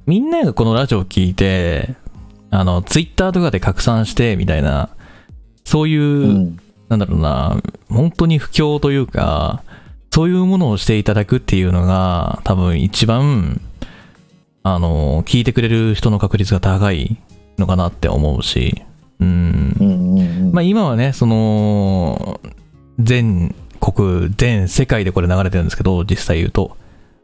[0.05, 1.95] みんながこのラジオを聞いて、
[2.49, 4.89] あの、ツイッターとかで拡散して、みたいな、
[5.63, 6.59] そういう、うん。
[6.89, 9.61] なんだろうな、本当に不況というか、
[10.11, 13.61] そういうものをしていただくっていうのが、多分一番、
[14.63, 17.17] あの、聞いてくれる人の確率が高い
[17.57, 18.81] のかなって思うし、
[19.19, 19.83] うんう。
[19.83, 20.51] んうんうん。
[20.53, 22.39] まあ今はね、その、
[22.99, 26.77] 全国、全世界でこれ流れてるんですけど、実際言うと、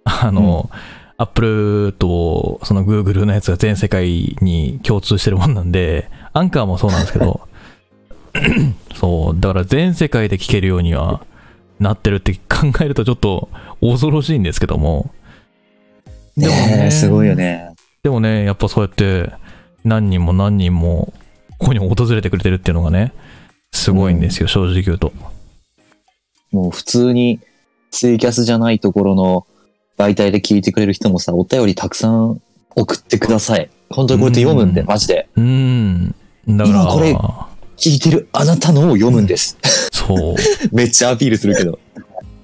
[0.04, 0.80] あの、アッ
[1.28, 1.42] プ
[1.90, 7.48] ルとその Google のやつが全世界に共通してるもんなんで、アンカーもそうなんですけど、
[8.96, 11.26] そう、だから全世界で聞けるようには
[11.80, 13.50] なってるって考えるとちょっと
[13.82, 15.12] 恐ろしいんですけども、
[16.36, 17.74] でもねえ、すごいよね。
[18.02, 19.32] でもね、やっぱそうやって
[19.84, 21.14] 何人も何人も
[21.60, 23.14] ここに訪れてくれてるっていうのがね、
[23.72, 25.14] すごいんですよ、正直言うと。
[26.52, 27.40] もう普通に
[27.92, 29.46] ツイキャスじゃないところの
[30.04, 32.42] 媒体で聞いてくれる人もさ、お便りたくさん
[32.76, 33.70] 送ってください。
[33.90, 35.30] 本当にこうやって読むんで、うんマジで。
[35.36, 36.16] うーん。
[36.48, 37.14] だから、今これ
[37.78, 39.58] 聞いてるあなたのを読むんです。
[39.92, 40.36] そう。
[40.76, 41.80] めっちゃアピールするけど。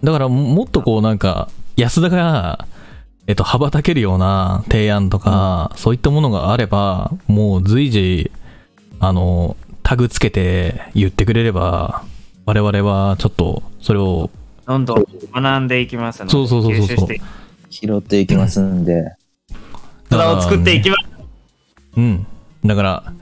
[0.03, 2.65] だからもっとこうなんか、安田が、
[3.27, 8.31] えっと、羽ばたけるような提案とか、そういったものがあれば、もう随時、
[8.99, 12.03] あの、タグつけて言ってくれれば、
[12.45, 14.29] 我々はちょっとそれを、
[14.65, 17.23] どんどん学んでいきますので、そうそうそうそう吸収していき
[17.69, 19.15] 拾っていきますんで。
[20.09, 21.01] 体を作っていきます。
[21.97, 22.27] うん。
[22.65, 23.13] だから、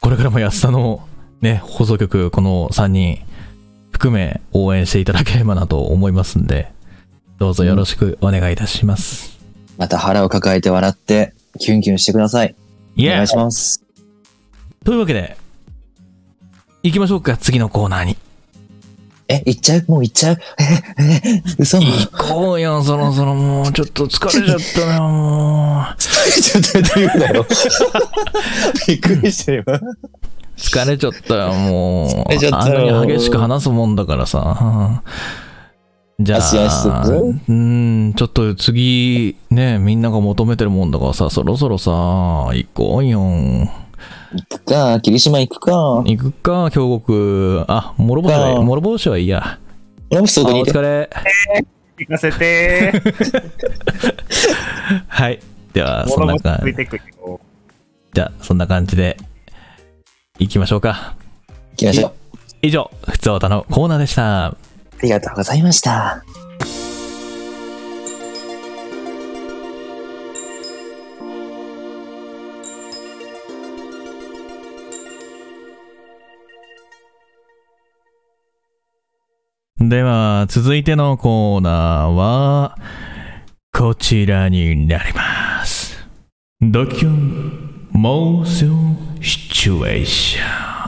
[0.00, 1.06] これからも安田の
[1.40, 3.18] ね、放送局、この3人
[3.90, 6.72] 含め応援していただければなと思いますんで、
[7.38, 9.38] どうぞよろしくお願いいたします。
[9.76, 12.54] また腹を抱えて笑って、キュンキュンしてください。
[12.98, 13.84] お願いします。
[14.84, 15.36] というわけで、
[16.82, 18.16] 行きましょうか、次のコーナーに。
[19.28, 19.84] え、行っちゃう？
[19.88, 20.38] もう行っちゃう？
[20.58, 21.78] え、え、嘘？
[21.78, 25.96] 行こうよ、そろそろもう、ちょっと疲れちゃったな、もう。
[26.00, 27.46] ちょっと言うなよ？
[28.86, 29.64] びっくりしたよ。
[30.56, 32.08] 疲れちゃったよ、もう。
[32.08, 35.02] 疲れちゃったあんよなに激しく話すもんだからさ。
[36.20, 37.04] じゃあ、
[37.48, 43.20] うん、ちょっと次、ね、みんなが求めてるもんだからさ、そろそろさ、行こうよ。
[44.32, 45.72] 行くか、霧島行くか。
[46.04, 47.64] 行くか、京極。
[47.66, 49.58] あ、諸星は、あ諸星はいいや。
[50.10, 50.70] 俺もそあこにいて。
[50.70, 51.10] お疲れ。
[51.98, 52.92] 行かせて。
[55.08, 55.40] はい。
[55.72, 56.74] では、そんな感じ。
[58.12, 59.16] じゃあ、そんな感じで、
[60.38, 61.14] 行きましょうか。
[61.72, 62.12] 行きましょう。
[62.60, 64.46] 以上、ふつおたのコーナーでした。
[64.46, 64.54] あ
[65.02, 66.22] りがとうございました。
[79.80, 82.76] では、続いてのコーナーは、
[83.72, 86.04] こちらになります。
[86.60, 88.66] ドキュン妄想
[89.22, 90.78] シチュエーション。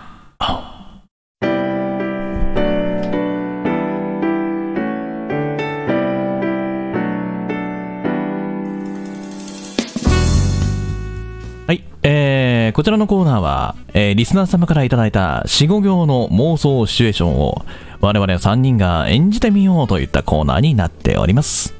[11.68, 17.64] はい、えー、こちらのコーナーは、えーリスナー様からいただいた4、5行の妄想シチュエーションを
[18.00, 21.74] 我々3人が演じてみようといったコーナーになっております。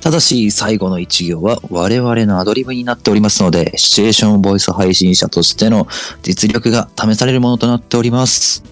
[0.00, 5.88] ただし、最後の一行は我々のアドリブになっておりますので、シチュエーションボイス配信者としての
[6.22, 8.62] 実力が試されるものとなっております。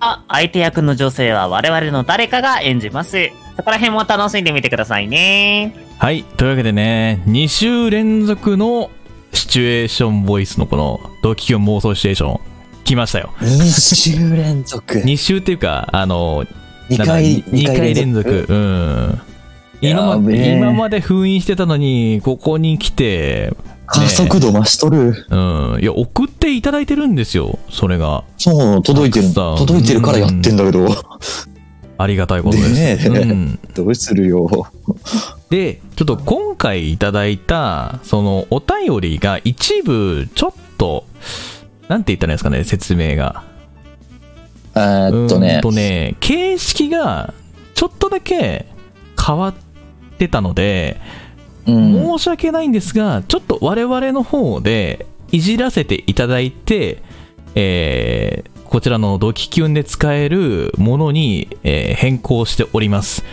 [0.00, 3.30] あ相手役の女性は我々の誰かが演じます。
[3.56, 5.74] そこら辺も楽しんでみてくださいね。
[5.98, 6.24] はい。
[6.24, 8.90] というわけでね、2週連続の
[9.32, 12.40] シチュエーションボイスのこの同期級妄想シチュエーション、
[12.84, 13.32] 来ましたよ。
[13.40, 14.98] 2週連続。
[14.98, 16.44] 2週っていうか、あの、
[16.90, 18.46] 2なんだ回、に二回連続。
[18.48, 19.20] うん。
[19.80, 23.52] 今ま今まで封印してたのに、ここに来て、
[23.86, 25.26] 加速度増しとる。
[25.28, 25.36] う
[25.78, 25.78] ん。
[25.80, 28.24] いや、送っていただいてるんですよ、それが。
[28.38, 29.32] そう、届いてる。
[29.34, 30.88] 届いてるからやってんだけど。
[31.96, 32.72] ありがたいことです。
[32.72, 33.58] ねえうん。
[33.74, 34.48] どうするよ。
[35.50, 41.04] で、ちょっと今回いただいた、そのお便りが一部、ちょっと、
[41.88, 43.42] なんて言ったらいいんですかね、説明が。
[44.74, 45.60] えーっとね。
[45.62, 47.34] とね、形式が
[47.74, 48.66] ちょっとだけ
[49.24, 49.54] 変わっ
[50.18, 51.00] てたので、
[51.66, 52.18] うん。
[52.18, 57.02] 申し訳ないんですが、ちょっと我々の方でいじらせていただいて、
[57.54, 63.24] えーこちらのドキキュンで使えるものに、えー変更しております。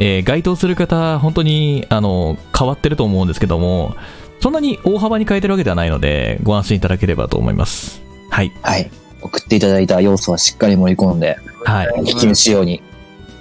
[0.00, 3.94] えー該当する方、本当にあの変わってると思うんですけども、
[4.42, 8.02] そんなに大幅に変えてるわけではないので、ご安心いただければと思います。
[8.28, 8.52] はい。
[8.60, 8.90] はい。
[9.20, 11.88] 送っていただいた要素はしっかり盛り込んで、はい。
[11.98, 12.82] 引き仕様に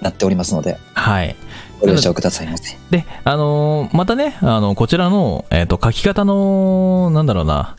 [0.04, 1.36] なっておりますので、はい。
[1.80, 2.78] ご了承くださいませ。
[2.92, 7.78] で、あのーまたね、あの、こちらの、えっ、と、書き方の、なんだろうな、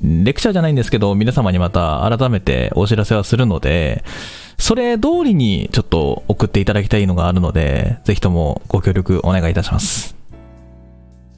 [0.00, 4.04] レクチャーじゃないんですけど、皆様にまた改めてお知らせはするので、
[4.56, 10.21] それ通りにちょっと送っていただきたいのがあるので、ぜひともご協力お願いいたします。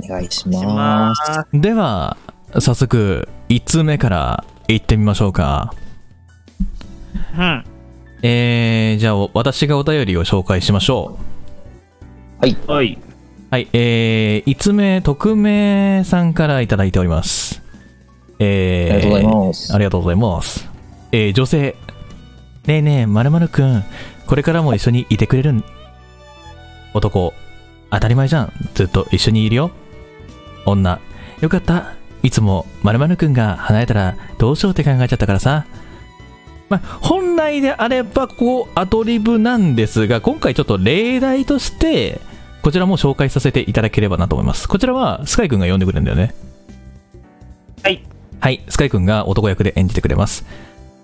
[0.02, 0.62] お願いししま。
[0.64, 1.60] ますす。
[1.60, 2.16] では、
[2.58, 5.74] 早速、1通目から行ってみましょうか。
[7.36, 7.64] うん。
[8.22, 11.18] えー、じゃあ、私がお便りを紹介しましょ
[12.40, 12.64] う。
[12.66, 12.98] はい。
[13.50, 17.62] はい、えー、5つ目、匿名さんからいただいております。
[18.40, 20.68] えー、ありがとうございますありがとうございます。
[21.12, 21.76] えー、女性。
[22.66, 23.84] ねえねえ、まるまるくん、
[24.26, 25.64] これからも一緒にいてくれるん？
[26.94, 27.32] 男。
[27.90, 28.52] 当たり前じゃん。
[28.74, 29.70] ずっと一緒にいるよ。
[30.66, 31.00] 女。
[31.40, 31.94] よかった。
[32.22, 35.66] いつもまるまるくんが離れたらどうしようって考えちゃったからさ。
[36.68, 38.34] まあ、本来であれば、こ
[38.64, 42.20] こアドリブなんですが、今回ちょっと例題として、
[42.62, 44.66] こちらも紹介させていただければなと思います。
[44.68, 46.34] こちらはスカイくんが呼んでくれるんだよね。
[47.82, 48.02] はい。
[48.40, 50.46] はい、スカイくんが男役で演じてくれます。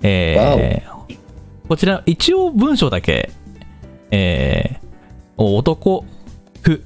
[0.02, 1.16] えー、
[1.68, 3.30] こちら、一応文章だけ、
[4.10, 6.06] えー、男、
[6.62, 6.82] ふ、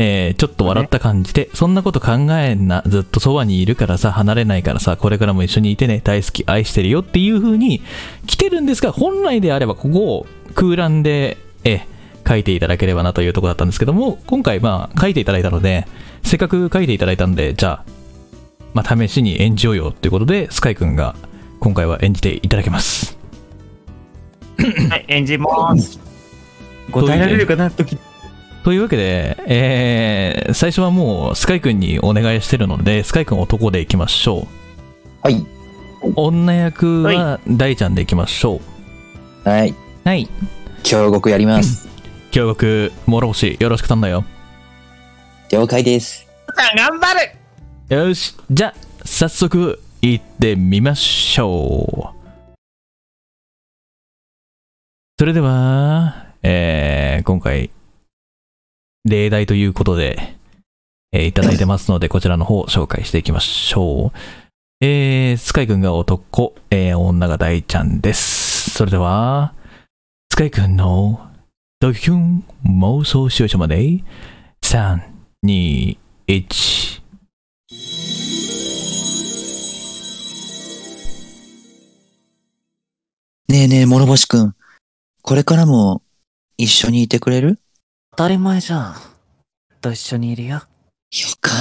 [0.00, 7.82] えー、ちょっと笑った感じで、そんなこと考えんな、ずっとそばにいるからさ、離れないからさ、これからも一緒にいてね、大好き、愛してるよっていう風に
[8.26, 15.86] 来てるんですが、本来であればここを空欄で、えー、書いていただければなというところだったんですけども、今回まあ書いていただいたので、
[16.22, 17.84] せっかく書いていただいたんで、じゃあ、
[18.74, 21.16] まあ試しに演じようよっていうことで、スカイくんが
[21.58, 23.18] 今回は演じていただけます。
[24.90, 25.98] はい、演じます。
[26.92, 27.98] 答えられるかな、時。
[28.64, 34.46] というわけで、えー、最初はもうスカイくんにお願いしてるので、スカイくん男でいきましょ
[35.22, 35.34] はい。
[35.34, 35.46] う。
[36.16, 38.60] 女役は大ちゃんでいきましょ
[39.44, 39.70] はい。
[39.70, 39.74] う。
[40.04, 40.28] はい。
[40.82, 41.88] 協力やります。
[42.30, 44.24] 協力、諸星、よろしく頼んだよ。
[45.50, 46.26] 了解です。
[46.76, 47.14] 頑張
[47.88, 52.18] るよし、じゃあ、早速、行ってみましょう。
[55.18, 57.70] それでは、えー、今回、
[59.08, 60.34] 例題ということで、
[61.12, 64.18] えーいただいてますので、 こちらの方紹介していきましょう。
[64.80, 68.70] えー、スカイくんが男、えー、女が大ちゃんです。
[68.70, 69.54] それでは、
[70.30, 71.20] スカイくんの
[71.80, 74.04] ドキュン妄想視聴者まで、
[74.62, 75.00] 3、
[75.44, 75.96] 2、
[76.28, 77.02] 1。
[83.48, 84.54] ねえねえ、諸星くん。
[85.22, 86.02] これからも
[86.58, 87.58] 一緒にいてくれる？
[88.18, 88.94] たり前じゃん。
[89.80, 90.58] と一緒にいるよ。
[90.58, 90.66] か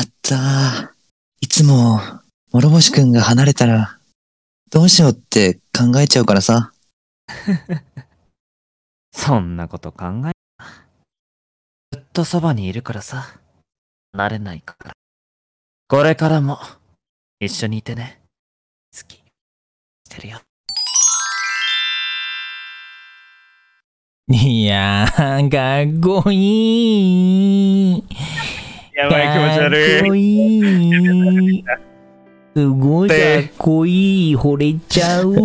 [0.03, 0.91] った。
[1.39, 2.01] いつも、
[2.51, 3.99] 諸星くんが離れたら、
[4.72, 6.74] どうしようって考えちゃうからさ。
[9.14, 10.32] そんなこと考え。
[11.91, 13.39] ずっとそばにいるからさ。
[14.16, 14.93] 慣れないから。
[15.88, 16.58] これからも、
[17.39, 18.20] 一緒にいてね。
[18.97, 19.18] 好き。
[19.18, 19.22] し
[20.10, 20.46] てるよ。
[24.30, 28.03] いやー、かっこいい。
[28.93, 30.01] やばい、気持ち悪い。
[30.01, 30.59] かっこい
[31.59, 31.63] い。
[32.53, 33.17] すごいかっ
[33.57, 34.36] こいい。
[34.36, 35.34] 惚れちゃう。
[35.34, 35.39] こ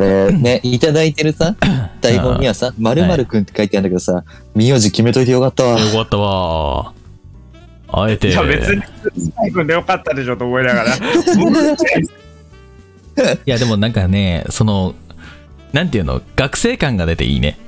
[0.00, 1.54] れ、ね、いただいてるさ、
[2.00, 5.78] 台本にはさ、〇〇くんって書いてあるんだけどさ、名字決めといてよかったわ。
[5.78, 6.94] よかったわ。
[7.88, 8.34] あえて。
[8.34, 8.42] た。
[8.42, 8.82] いや、別に、
[9.36, 10.96] 最後でよかったでしょと思いながら。
[13.46, 14.94] いや、でもなんかね、その、
[15.72, 17.58] なんていうの、学生感が出ていいね。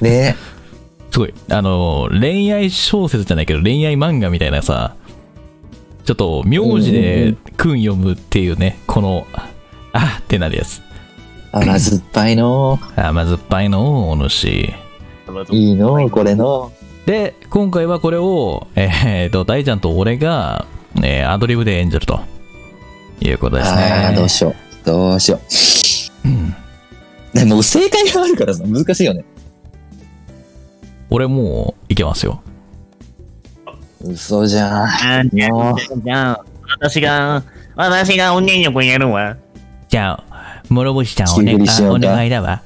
[0.00, 0.36] ね
[1.10, 1.34] すごい。
[1.50, 4.94] あの、恋愛小説じゃないけど、恋愛漫画みたいなさ、
[6.04, 9.26] ちょっと、名字で訓読むっていうね、この、
[9.92, 10.82] あってなるやつ。
[11.52, 12.78] 甘酸っぱいの。
[12.96, 14.72] 甘酸っぱいのお主。
[15.50, 16.72] いいの、これの。
[17.06, 20.66] で、今回はこれを、えー、と、大ちゃんと俺が、
[21.02, 22.20] えーアドリブで演じると
[23.20, 23.82] いうことですね。
[23.82, 24.54] ああ、どうしよう。
[24.86, 25.40] どうしよ
[26.24, 26.54] うん
[27.34, 27.38] う。
[27.38, 29.24] でも正解があるからさ、難しいよね。
[31.10, 32.42] 俺もういけますよ。
[34.02, 34.84] 嘘じゃん。
[34.84, 36.44] あじゃもあ、じゃあ、
[36.78, 37.42] 私が、
[37.76, 39.36] 私がおねん力やるわ。
[39.88, 42.62] じゃあ、諸星ちゃんおねあお願いだわ。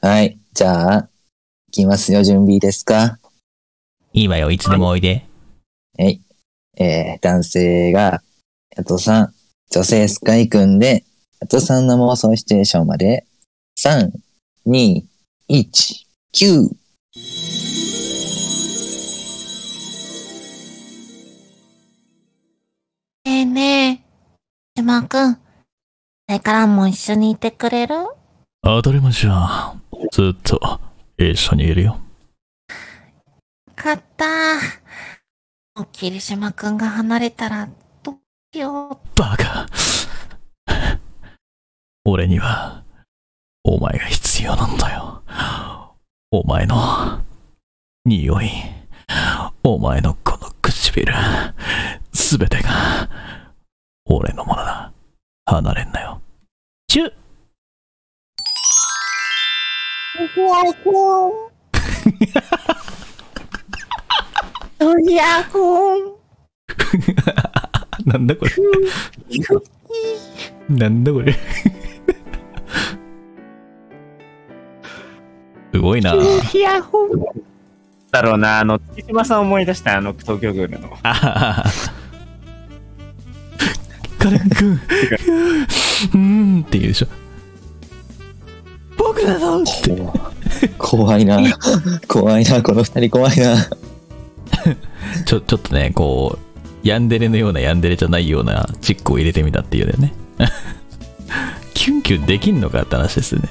[0.00, 0.38] はい。
[0.54, 1.08] じゃあ、
[1.68, 2.24] いきますよ。
[2.24, 3.18] 準備ですか
[4.12, 5.24] いいわよ、いつでもおいで。
[5.98, 6.20] はい。
[6.76, 8.22] えー、男性が、
[8.76, 9.34] ヤトさん、
[9.74, 11.02] 女性スカイくんで、
[11.40, 13.24] ヤトさんの妄想シチュエーションまで、
[13.78, 14.10] 3、
[14.66, 15.02] 2、
[15.48, 15.64] 1、
[16.34, 16.68] 9。
[23.24, 24.00] ねえねえ、
[24.76, 25.40] 島くん、こ
[26.28, 27.94] れからも一緒にいてくれる？
[28.62, 29.82] 当たり前じゃん。
[30.12, 30.80] ずっと
[31.16, 31.98] 一緒にいるよ。
[33.74, 34.26] かった。
[35.74, 37.70] もう霧島くんが離れたら、
[38.58, 39.18] よう。
[39.18, 39.66] バカ。
[42.04, 42.84] 俺には、
[43.64, 45.22] お前が必要なんだよ。
[46.30, 47.22] お前の、
[48.04, 48.50] 匂い。
[49.62, 51.14] お前のこの唇。
[52.12, 53.08] すべてが、
[54.04, 54.92] 俺のものだ。
[55.46, 56.20] 離れんなよ。
[56.88, 57.12] チュッ。
[68.06, 68.52] なんだこれ。
[70.68, 71.32] なんだこれ。
[75.72, 76.14] すごいな。
[76.50, 77.10] ヒヤホン。
[78.10, 80.98] だろうな、あの、月島さん思い出した、あの、東京グールの。
[81.02, 81.64] あ
[84.18, 87.06] カレン君、うーんって言うでしょ。
[88.98, 89.64] 僕だぞっ
[90.60, 90.68] て。
[90.78, 91.38] 怖いな。
[92.06, 92.62] 怖いな。
[92.62, 93.56] この二人怖いな。
[95.24, 96.51] ちょ、ちょっとね、こう、
[96.82, 100.12] ヤンデレのようなヤンデレじゃないようなチックを入れてみたっていうね。
[101.74, 103.48] キュンキュンできんのかって話ですよね。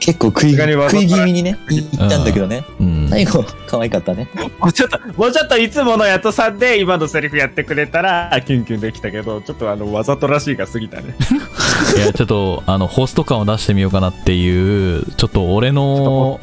[0.00, 2.64] 結構食い、食い気味にね、い言ったんだけどね。
[2.80, 3.08] うん。
[3.10, 4.28] 最後、可愛かったね。
[4.58, 11.14] もうちょっと、もうちょっといつものヤトさんで今のセリフやってくれたら、キュンキュンできたけど、ちょっとあの、わざとらしいが過ぎたね。
[11.96, 16.40] いや、ちょっと、あの、ホスト感を出してみようかなっていう、ちょっと俺の、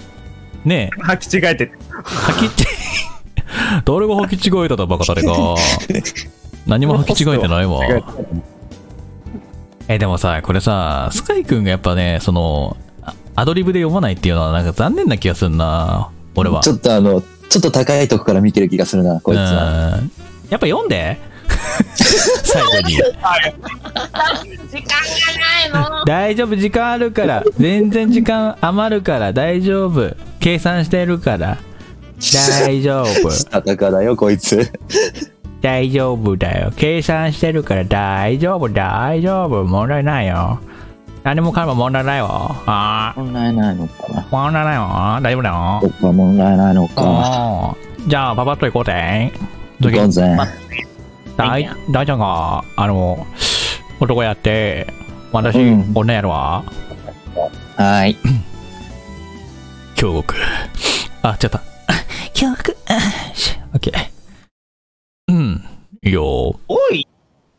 [0.66, 1.72] ね履き違えてて。
[2.04, 3.15] 履き違え、
[3.86, 5.34] 誰が履き違えただバカ誰が。
[6.68, 7.80] 何も履き違えてないわ。
[9.88, 16.62] え、でもさ、これさ、スカイ君がやっぱね、その、あアドリブで読まないっていうのはなんか残念な気がするな、俺は。
[16.62, 19.98] ちょっとあの、ちょっと高いとこから見てる気がするな、こいつは。
[20.00, 20.12] うん
[20.50, 21.18] やっぱ読んで
[22.44, 22.96] 最後に。
[22.96, 23.26] 時間が
[25.74, 26.06] ないの。
[26.06, 27.44] 大丈夫、時間あるから。
[27.58, 30.16] 全然時間余るから大丈夫。
[30.40, 31.58] 計算してるから。
[32.34, 33.32] 大丈夫。
[33.32, 34.72] したたかだよ、こいつ。
[35.62, 36.72] 大丈夫だよ。
[36.76, 39.64] 計算してるから大丈夫、大丈夫。
[39.64, 40.60] 問題ないよ。
[41.24, 42.56] 何もかも問題ないよ。
[42.68, 44.82] あ問題ないのか問題ないよ。
[45.22, 45.88] 大丈夫だよど。
[45.88, 47.76] っか問題ないのか。
[47.80, 49.32] うんじゃあ、パパッと行こうぜ。
[49.80, 50.38] 行こうぜ。
[51.38, 53.26] 大大ちゃんが、あの、
[54.00, 54.94] 男やって、
[55.32, 56.64] 私、うん女やるわ。
[57.76, 58.16] はい。
[59.96, 60.36] 京極。
[61.24, 61.62] あ、違った。
[62.36, 62.76] 京極。
[63.74, 64.10] オッケー。
[65.30, 65.64] うん。
[66.04, 66.60] いいよ。
[66.68, 67.08] おい、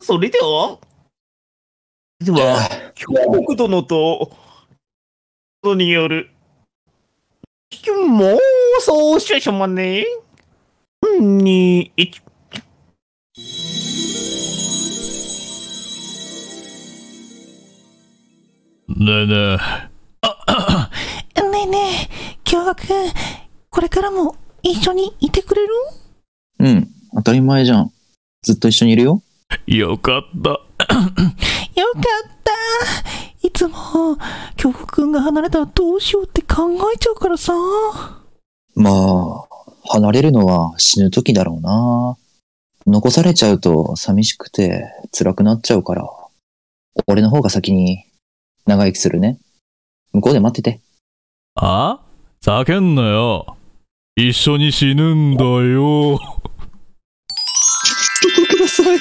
[0.01, 0.79] それでは
[2.20, 2.59] では、
[2.95, 4.31] 京極殿と、
[5.62, 6.31] 殿による、
[7.72, 8.39] 妄
[8.81, 10.05] 想シチュエーションまで、
[11.22, 12.22] 2、1、
[18.89, 19.57] ねえねえ。
[21.51, 23.11] ねえねえ、京極くん、
[23.70, 24.37] これからも
[24.69, 25.73] 一緒にいてくれる？
[26.59, 26.89] うん。
[27.14, 27.93] 当たり前じゃん。
[28.43, 29.23] ずっと一緒にいるよ。
[29.67, 30.51] よかった。
[30.51, 30.62] よかっ
[32.45, 32.53] た。
[33.47, 34.17] いつも、
[34.57, 37.53] 京極くんが離れたらどうしようって考えちゃうからさ。
[38.75, 39.45] まあ、
[39.89, 42.17] 離れるのは死ぬ時だろうな。
[42.87, 44.85] 残されちゃうと寂しくて
[45.17, 46.09] 辛くなっちゃうから、
[47.07, 48.05] 俺の方が先に
[48.67, 49.39] 長生きするね。
[50.12, 50.81] 向こうで待ってて。
[51.55, 52.01] あ？
[52.43, 53.55] 叫んなよ。
[54.19, 56.19] 一緒に死ぬんだよ。
[58.49, 58.97] ください。
[58.99, 59.01] っ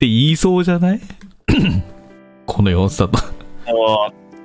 [0.00, 1.00] て言いそうじゃない？
[2.46, 3.18] この様子だと。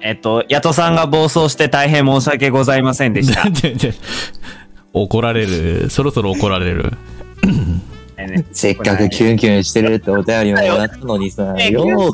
[0.02, 3.46] えっと、ヤトさんが暴走して大変申し訳ございませんでした。
[4.94, 5.90] 怒られる。
[5.90, 6.94] そろそろ怒られる。
[8.54, 12.12] せっかくキュンキュンしてるってお便りももらったのにさ、ねよう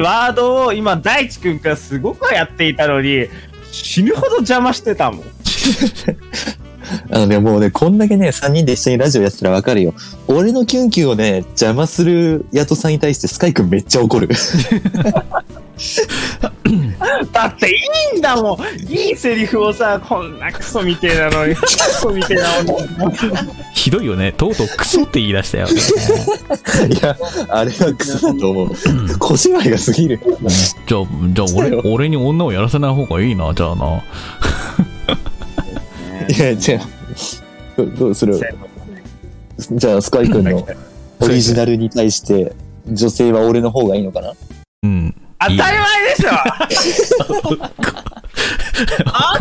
[0.00, 3.28] ワードを今、大地君がすごくやっていたのに、
[3.70, 5.24] 死ぬほど邪魔してたもん。
[7.10, 9.94] あのね、もうね、こんだけね、3人で一緒にラジオやってたらわかるよ。
[10.28, 14.28] 俺のキュンキュンをね、邪魔するヤトさんに対してスカイくんめっちゃ怒る。
[17.32, 17.74] だってい
[18.14, 18.58] いんだもん
[18.90, 23.12] いいセリフをさ、こんなクソみてえなのに、クソみてえな女
[23.74, 24.32] ひどいよね。
[24.32, 25.72] とうとうクソって言い出したよ、ね。
[26.88, 27.16] いや、
[27.48, 28.70] あれはクソだと思う。
[29.18, 30.20] 小芝居が過ぎる。
[30.86, 31.04] じゃあ、
[31.34, 34.02] じゃあ俺、俺に女をやらせない方がいいな、じゃあな。
[36.34, 36.86] いや、じゃあ、
[37.76, 38.40] どどうする？
[39.72, 40.66] じゃあ、スカイくんの
[41.20, 42.52] オリジナルに対して、
[42.90, 44.32] 女性は俺の方がいいのかな？
[44.84, 45.14] うん。
[45.48, 45.68] 当たり前
[46.08, 46.30] でしょ
[47.36, 47.56] 当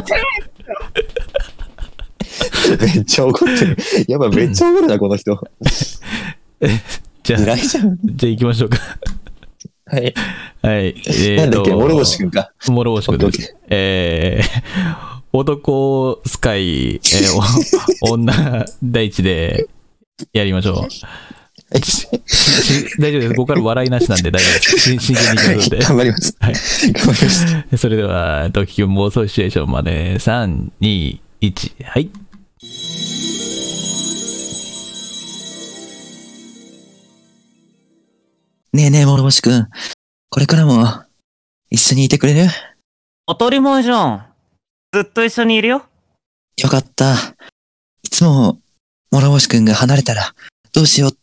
[0.03, 0.23] たり
[2.95, 3.77] めっちゃ怒ってる。
[4.07, 5.39] やばい、めっちゃ怒るな、この人。
[7.23, 7.97] じゃあ、偉いじゃん。
[8.03, 8.77] じゃあ行きましょうか。
[9.85, 10.13] はい。
[10.61, 10.87] はい。
[10.87, 12.51] えーとなんだっけ、諸星くんか。
[12.59, 13.55] 諸星君です。
[13.69, 14.61] えー、
[15.33, 17.39] 男スカイ、えー
[18.01, 19.67] お女大地で
[20.31, 20.87] やりましょう。
[21.81, 22.07] し
[22.99, 23.33] 大丈夫です。
[23.33, 24.79] ここから笑いなしなんで大丈夫です。
[24.79, 25.85] 真 真剣にいきますので。
[25.85, 26.35] 頑張ります。
[26.39, 27.29] はい頑張りま
[27.71, 27.77] す。
[27.77, 32.09] それでは、ドキキュン妄想シチュエーションまで、3、2、1、はい。
[38.73, 39.67] ねえねえ、諸星くん。
[40.29, 41.03] これからも、
[41.69, 42.47] 一緒にいてくれる？
[43.27, 44.25] 当たり前じゃん。
[44.91, 45.83] ずっと一緒にいるよ。
[46.57, 47.13] よかった。
[48.03, 48.59] いつも、
[49.11, 50.33] 諸星くんが離れたら、
[50.73, 51.22] どうしようって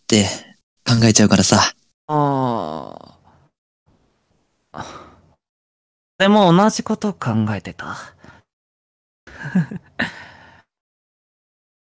[0.85, 1.75] 考えちゃうからさ。
[2.09, 3.17] あ
[4.73, 4.85] あ。
[6.19, 7.97] でも同じこと考えてた？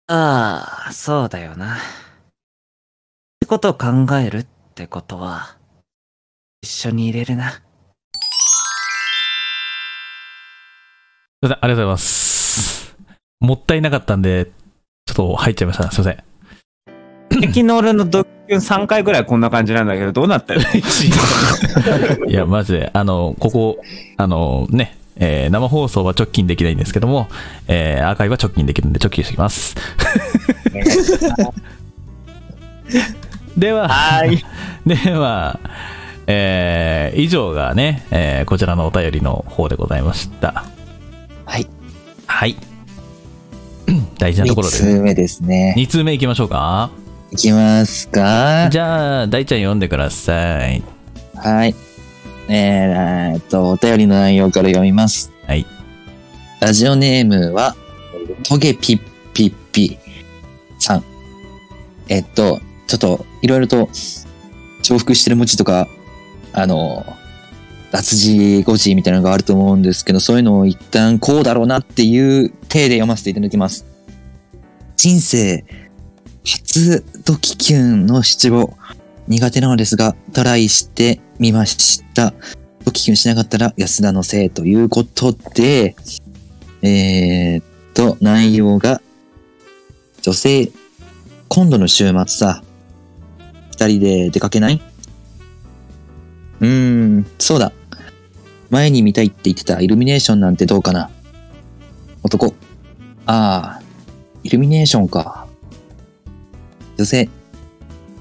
[0.10, 1.76] ああ、そうだよな。
[1.76, 1.82] 同
[3.42, 5.58] じこと考えるってことは、
[6.62, 7.52] 一緒にいれるな。
[7.52, 7.62] すい
[11.42, 12.96] ません、ありがとうございます。
[13.40, 14.52] もったいなかったんで、
[15.06, 15.92] ちょっと入っちゃいました。
[15.92, 16.24] すいません。
[17.30, 20.62] 昨日俺のドッキュン3回ぐらいこんな感じなんだけど、どうなったよ。
[22.28, 23.78] いや、マジで、あの、ここ、
[24.18, 27.28] あの、ね、えー生放送は直近できないんですけども、
[27.68, 29.76] えーアーカイブは直近できるんで直近してきます。
[33.58, 34.44] では、はい。
[34.86, 35.60] では、
[36.28, 40.66] えー以上がね、えーこちらのお便りの方でございました。
[41.46, 41.68] はい。
[42.28, 42.56] はい。
[44.20, 45.74] 大事なところで、三つ目ですね。
[45.78, 46.90] 2通目いきましょうか。
[47.32, 50.82] いきますかじゃあ、大ちゃん読んでください。
[51.36, 51.76] はい。
[52.48, 55.34] えー、っと、お便りの内容から読みます。
[55.46, 55.66] はい。
[56.62, 57.76] ラジオネームは、
[58.48, 59.02] トゲピッ
[59.34, 59.98] ピッピ
[60.80, 61.04] さん。
[62.08, 63.90] えっと、ちょっと、いろいろと
[64.84, 65.90] 重複してる文字とか、
[66.54, 67.06] あの、
[67.92, 73.86] 脱字誤字みたいなのがあると思うんですけど、そういうのを一旦こうだろうなっていう体で読ませていただきます。
[74.96, 75.66] 人生
[76.50, 78.78] 初ドキキュンの七五。
[79.28, 82.34] 苦手なのですが、トライしてみました。
[82.86, 85.98] ドキキュンしなかったら安田のせいということで、
[86.82, 89.02] えー、っと、内容が、
[90.22, 90.72] 女性、
[91.50, 92.64] 今度の週末さ、
[93.72, 94.82] 二人で出かけない？
[96.62, 96.70] うー
[97.20, 97.74] ん、そうだ。
[98.70, 101.10] 前に見たいって言ってたイルミネーションなんてどうかな？
[102.24, 102.56] 男。
[103.26, 103.82] ああ、
[104.44, 105.46] イルミネーションか。
[106.98, 107.30] 女性。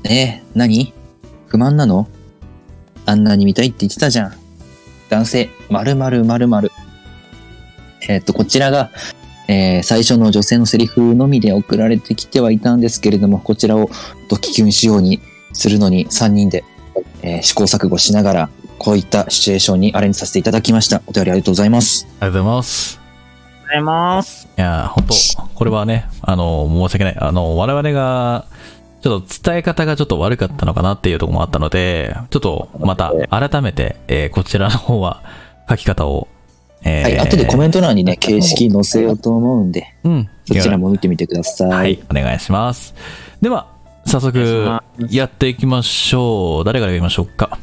[0.04, 0.92] えー、何？
[1.48, 2.08] 不満なの？
[3.06, 4.34] あんなに見たいって言ってたじゃん。
[5.08, 6.70] 男性、〇〇〇〇。
[8.08, 8.90] えっと、こちらが、
[9.48, 13.88] えー最初の女性のセリフのみで送られてきてはいたんですけれども、こちらを
[14.28, 15.20] ドキキュン仕様に
[15.52, 16.64] するのに3人で、
[17.22, 21.02] えー試行錯誤しながら、こういったシチュエーションにアレンジさせていただきました。
[21.06, 22.06] お便りありがとうございます。
[22.20, 23.05] ありがとうございます。
[23.66, 24.48] ございます。
[24.56, 27.16] いや、本当これはね、あの、申し訳ない。
[27.18, 28.44] あの、我々が、
[29.02, 35.22] ちょっと伝え方がちょっと悪かったのかなっていうところもあったので、ちょっとまた改めて、えーこちらの方は
[35.68, 36.28] 書き方を、
[36.84, 40.28] えーはい、後でコメント欄にね、形式載せようと思うんで、うん。
[40.46, 41.68] そちらも見てみてください。
[41.70, 42.94] はい、お願いします。
[43.40, 43.68] では、
[44.06, 46.64] 早速やっていきましょう。
[46.64, 47.58] 誰からやりましょうか？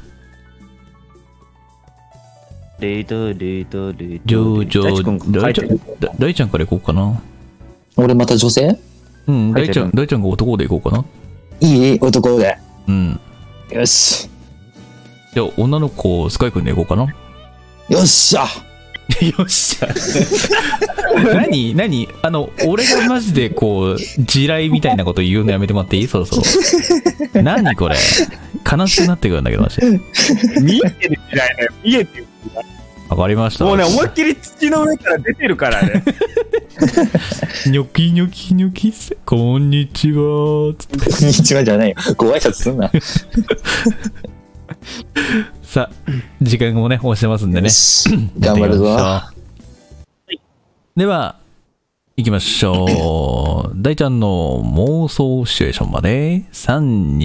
[2.83, 7.21] レイドレイドレイじゃあ、じゃ大地君あ、大ちゃん書いだ大ちゃんからいこうかな。
[7.95, 8.77] 俺また女性？
[9.25, 11.05] うん、書いてる大ちゃん、大ちゃんが男でいこうかな。
[11.61, 12.57] いい男で。
[12.89, 13.19] うん。
[13.71, 14.29] よし。
[15.33, 17.15] じゃあ、女の子、スカイ君で行こうかな。
[17.87, 18.41] よっしゃ
[19.37, 19.87] よっしゃ。
[21.33, 22.09] 何何？
[22.21, 26.07] あの、俺がマジでこう、地雷みたいなこと言うのやめてもらっていい？
[26.07, 26.43] そろそろ。
[27.43, 27.95] 何これ？
[28.69, 29.89] 悲しくなってくるんだけど、マジで。
[30.61, 31.71] 見えてる時代だよ。
[31.81, 32.27] 見えてる。
[33.13, 33.65] わかりました。
[33.65, 36.03] もうね、思いっきり土の上から出てるからね。
[37.69, 40.73] ニョキニョキニョキせ、こんにちは。
[40.77, 41.95] つってこんにちはじゃないよ。
[42.17, 42.91] ご挨拶すんな。
[45.61, 45.95] さあ、
[46.41, 47.69] 時間もね、押してますんでね
[48.39, 48.97] 頑張るぞ。
[50.95, 51.35] では、
[52.17, 53.75] 行きましょう。
[53.75, 57.17] 大ちゃんの妄想シチュエーションまで、3、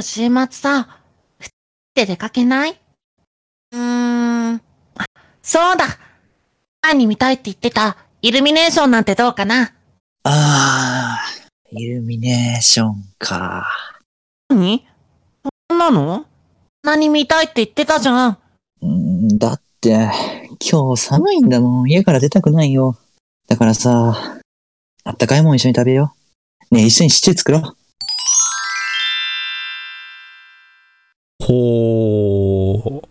[0.00, 0.88] 週末さ、
[1.38, 1.48] ふっ
[1.94, 2.80] て出かけない？
[3.72, 4.54] うーん。
[4.54, 4.60] あ
[5.42, 5.84] そうだ
[6.82, 9.74] 前に見たいって言ってた、イルミネーションなんてどうかな？
[10.24, 13.66] あー、イルミネーションか。
[14.48, 14.86] 何？
[15.68, 16.24] そんなの？
[16.82, 18.38] 何見たいって言ってたじゃん。
[18.80, 20.08] うんだって、
[20.70, 21.90] 今日寒いんだもん。
[21.90, 22.96] 家から出たくないよ。
[23.46, 24.40] だからさ、
[25.04, 26.14] あったかいもん一緒に食べよ
[26.70, 26.74] う。
[26.74, 27.76] ねえ、一緒にシチュー作ろう。
[31.42, 32.82] ほー。
[32.84, 33.04] おう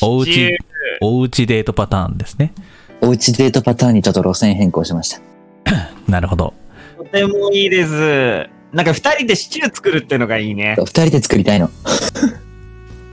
[0.00, 0.58] おうち、
[1.02, 2.54] おうちデートパターンですね。
[3.02, 5.20] おうちデートパターンにちょっと路線変更しました。
[6.08, 6.54] なるほど。
[6.96, 8.48] とてもいいです。
[8.72, 10.74] なんか二人でシチュー作るってのがいいね。
[10.78, 11.70] 二人で作りたいの。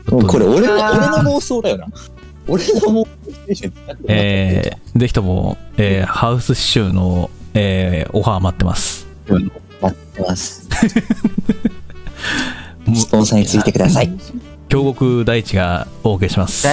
[0.10, 1.88] もうこれ俺の、俺の妄想だよな。
[2.48, 3.06] 俺の妄
[3.54, 3.72] 想
[4.08, 9.08] えー、ぜひとも、えーハウスシチューの、えーオファー待ってます。
[9.28, 9.46] 待
[9.88, 10.70] ってます。
[12.86, 14.12] もスポンサーについてください。
[14.70, 16.68] 京極大地がお受けします。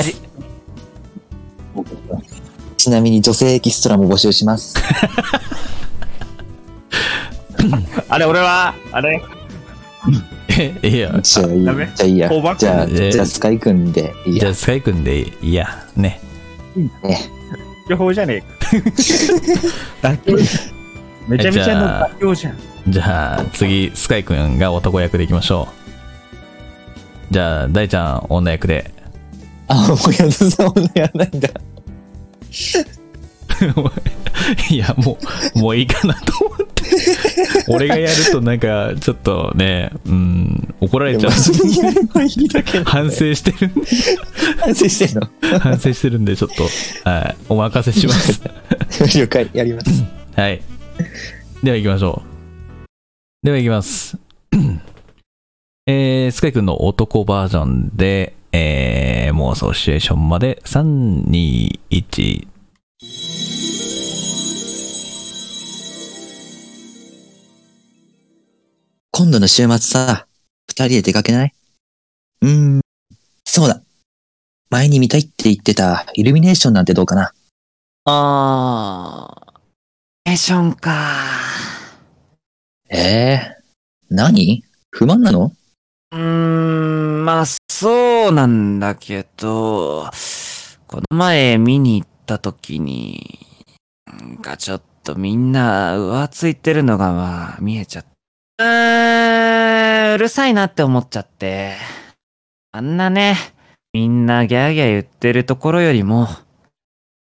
[2.76, 4.74] ちなみに女性エキストラも募集します。
[8.08, 9.22] あれ、俺は、あれ、
[10.82, 11.62] えいや、じゃあいい。
[11.62, 12.28] じゃあいいや。
[12.56, 14.54] じゃあ、えーじゃあスカイくんでいいやじゃあ。
[14.54, 16.20] スカイ君でいいや、ね。
[17.02, 17.30] ね。
[17.88, 18.42] 情報じゃね
[18.72, 18.80] え
[20.00, 20.16] か。
[21.28, 22.56] めちゃめちゃの妥協じゃん。
[22.88, 25.79] じゃあ次、スカイ君が男役でいきましょう。
[27.30, 28.90] じゃあ、大ちゃん女役で。
[29.68, 31.48] あ、もうやずさん女やらないんだ。
[34.70, 35.16] いや、も
[35.54, 36.64] う、もういいかなと思って。
[37.68, 41.30] 俺がやるとなんか、ちょっとね、うん、怒られちゃう。
[42.84, 43.80] 反省してるんで、
[44.58, 45.28] 反省してんの？
[45.60, 46.64] 反省してるんで、ちょっと、
[47.08, 48.40] はい、お任せします。
[49.18, 49.90] 了解、やります。
[50.36, 50.60] はい。
[51.62, 52.86] では行きましょう。
[53.46, 54.16] では行きます。
[56.30, 62.46] えー、スカイ君の男バージョンで、えー、妄想シチュエーションまで、3、2、1。
[69.10, 70.28] 今度の週末さ、
[70.68, 71.54] 二人で出かけない？
[72.42, 72.80] うーん、
[73.44, 73.82] そうだ。
[74.70, 77.32] 前に見たいって言ってたイルミネーションなんてどうかな？
[78.04, 80.30] あー。
[80.30, 80.92] エーションか。
[82.88, 83.56] ええ
[84.10, 84.62] 何？
[84.90, 85.50] 不満なの？
[86.12, 90.10] うーん、まあ、そうなんだけど、
[90.88, 93.46] この前見に行った時に、
[94.06, 98.04] なんかちょっとみんな浮ついてるのがまあ見えちゃっ
[98.56, 98.64] た。
[98.64, 101.76] うーん、うるさいなって思っちゃって。
[102.72, 103.36] あんなね、
[103.92, 106.38] みんなギャーギャー言ってるところよりも、やっ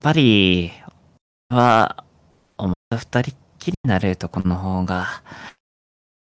[0.01, 0.71] ぱり、
[1.49, 2.03] は、
[2.57, 5.23] お前と二人っきりになれるとこの方が、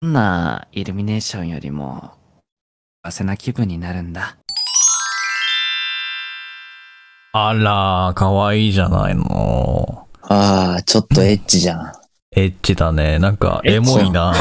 [0.01, 2.20] どんなイルミネーションよりも、
[3.09, 4.37] せな気分になるんだ。
[7.33, 10.07] あら、かわいいじゃないの。
[10.21, 11.91] ああ、ちょっとエッチじゃん。
[12.35, 13.17] エッチだね。
[13.17, 14.33] なんか、エモいな。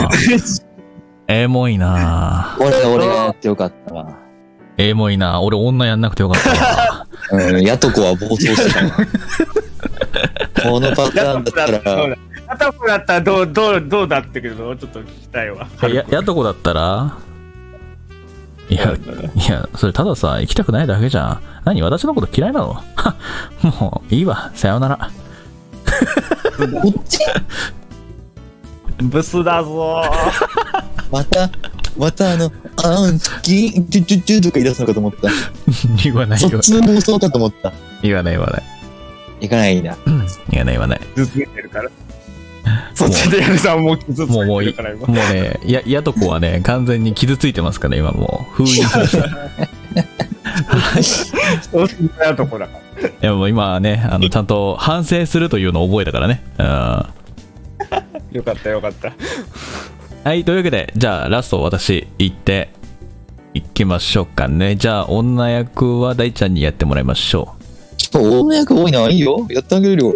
[1.28, 2.56] エモいな。
[2.60, 4.08] 俺、俺がやってよかったわ。
[4.76, 5.40] エモいな。
[5.40, 7.06] 俺女やんなくてよかったわ。
[7.32, 8.90] うん、やとこは暴走してたわ。
[10.62, 12.16] このパターンだったら、
[12.48, 15.66] あたこだったらどう、どう、どうだったけど、ちょっと聞きたいわ。
[15.82, 17.16] や、やとこだったら？
[18.70, 21.42] いや、いや、それたださ、行きたくないだけじゃん。
[21.64, 22.72] 何私のこと嫌いなの？
[22.74, 23.16] は
[23.80, 24.52] もう、いいわ。
[24.54, 25.10] さようなら。
[26.82, 27.18] こっち？
[29.02, 30.82] ブスだぞー。
[31.10, 31.50] また、
[31.98, 35.28] またあの、あーん、好き、チュチュチュとか言い出すのかと思った。
[36.04, 36.60] 言わないそよっ。
[36.60, 37.72] ちの妄想かと思った。
[38.02, 38.62] 言わない言わない。
[39.40, 39.96] 行かないんだ。
[40.50, 41.00] 言わない言わない。
[41.16, 41.90] 傷ついてるから。
[42.94, 44.74] そっちでやるさんもう傷ついもうもういい。
[44.74, 45.06] てるから今。
[45.06, 48.54] もうね、や、やとこはね、完全に傷ついてますから、今もう。
[48.54, 49.28] 封印しました。
[51.70, 53.08] そうすんなとこだから。
[53.08, 56.42] いやもう今はね、あのちゃんと反省するというのを覚えたからね。
[56.58, 56.66] うん
[58.32, 59.12] よかったよかった。
[60.22, 62.70] はい、というわけで、じゃあラスト私行って
[63.54, 64.76] いきましょうかね。
[64.76, 67.54] じゃあ女役は大ちゃんにやってもらいましょ
[68.12, 69.08] 女役多いな。
[69.08, 69.46] いいよ。
[69.50, 70.14] やってあげるよ。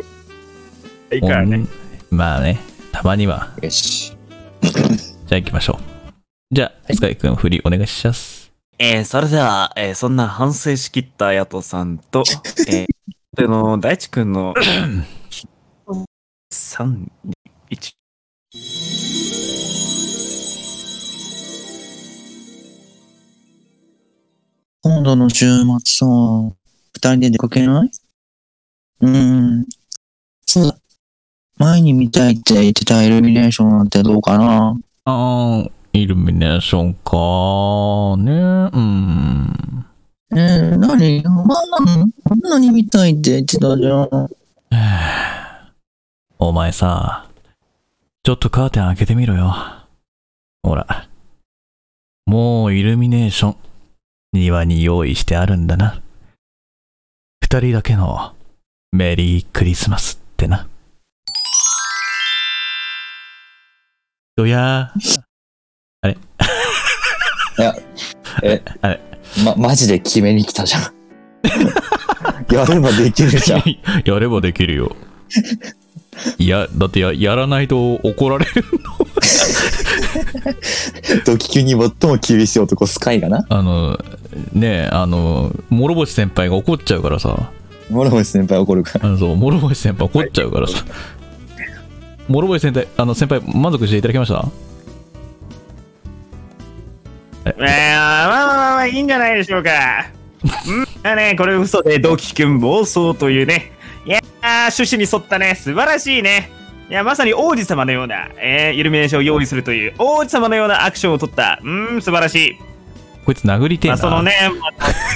[1.13, 1.57] いいうからね。
[1.57, 1.69] うん
[2.15, 2.61] まあね、
[2.93, 3.53] たまには。
[3.61, 4.17] よし。
[4.63, 6.15] じゃあ行きましょう。
[6.55, 8.53] じゃあ、スカイ君振りお願いします。
[8.79, 12.23] えー、それでは、えー、そんな反省しきったヤトさんと、
[12.69, 12.87] えー、
[13.37, 14.55] での、大地く んの、
[16.53, 17.11] 3、
[17.71, 17.93] 1。
[24.83, 26.07] 今度の週末さ、
[26.93, 27.91] 二人で出かけない？
[29.01, 29.67] うーん。
[30.47, 30.79] そうだ。
[31.57, 34.77] 前に見たいって言ってたイルミネーションなんてどうかな？
[35.05, 38.33] あー、イルミネーションかね。
[38.73, 39.87] うん。
[40.37, 41.23] えー、何？
[41.23, 41.63] まあ、
[42.31, 44.31] あんなに見たいって言ってたじゃん。
[46.41, 47.29] お前さ、
[48.25, 49.55] ちょっとカーテン開けてみろよ。
[50.63, 51.09] ほら。
[52.27, 53.57] もうイルミネーション、
[54.33, 56.01] 庭に用意してあるんだな。
[57.43, 58.35] 二人だけの
[58.91, 60.67] メリークリスマスってな。
[64.37, 64.91] どや
[66.03, 66.09] い
[67.63, 67.73] や、
[68.43, 69.01] え、あれ
[69.45, 70.83] ま、マジで決めに来たじゃん。
[72.53, 73.63] やればできるじゃん。
[74.05, 74.97] やればできるよ。
[76.39, 78.65] いや、だってややらないと怒られる。
[81.25, 81.79] ドキキュに最
[82.11, 83.47] も厳しい男、スカイがな。
[83.49, 83.97] あの、
[84.53, 87.53] ねえ、あの、諸星先輩が怒っちゃうからさ。
[87.89, 89.07] 諸星先輩怒るから。
[89.07, 90.85] あのそう、諸星先輩怒っちゃうからさ。
[92.29, 94.47] 諸星先輩、あの、先輩、満足していただけました？
[97.47, 99.71] えー、まあまあまあまあ、いいんじゃないでしょうか。
[100.69, 103.73] うん、まあね、これ嘘で、同期くん妄想というね。
[104.07, 106.51] いやー、趣旨に沿ったね、素晴らしいね。
[106.91, 111.59] いや、まさに王子様のような、えー、イルミネーションを用意するという、王子様のようなアクションを取った。
[111.63, 112.59] うーん、素晴らしい。
[113.25, 113.97] こいつ殴りてえな。
[113.97, 114.33] まあ、そのね、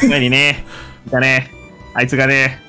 [0.08, 0.64] まあ、にね、
[1.10, 1.50] だね、
[1.94, 2.60] あいつがね、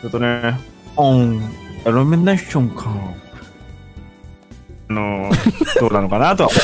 [0.00, 0.58] ちょっとね、
[0.96, 1.42] うん、
[1.86, 2.86] イルミネーションか。
[4.88, 6.50] あのー、どうなのかなとは。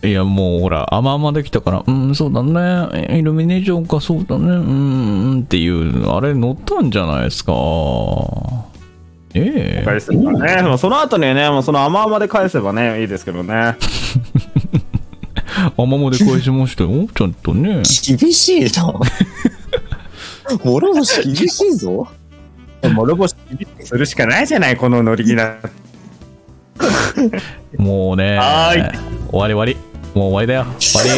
[0.00, 7.52] いや、もうほら、甘々できたから、うん、そうだね、イルミネーションか、そうだね、うん、うんっていう、あれ乗ったんじゃないですか。
[9.34, 13.76] ええ返せばね、もうその後にね、もうその甘々で返せばね、いいですけどね。
[15.76, 17.82] 甘々で返しましたよ、ちゃんとね。
[18.18, 18.94] 厳しいじゃん。
[20.62, 22.08] 諸星厳しいぞ。
[22.82, 23.34] 諸星
[23.80, 25.56] するしかないじゃない、この乗り気な。
[27.76, 28.98] もうね、はーい
[29.30, 29.76] 終わり終わり。
[30.14, 30.66] もう終わりだよ。
[30.78, 31.16] 終わ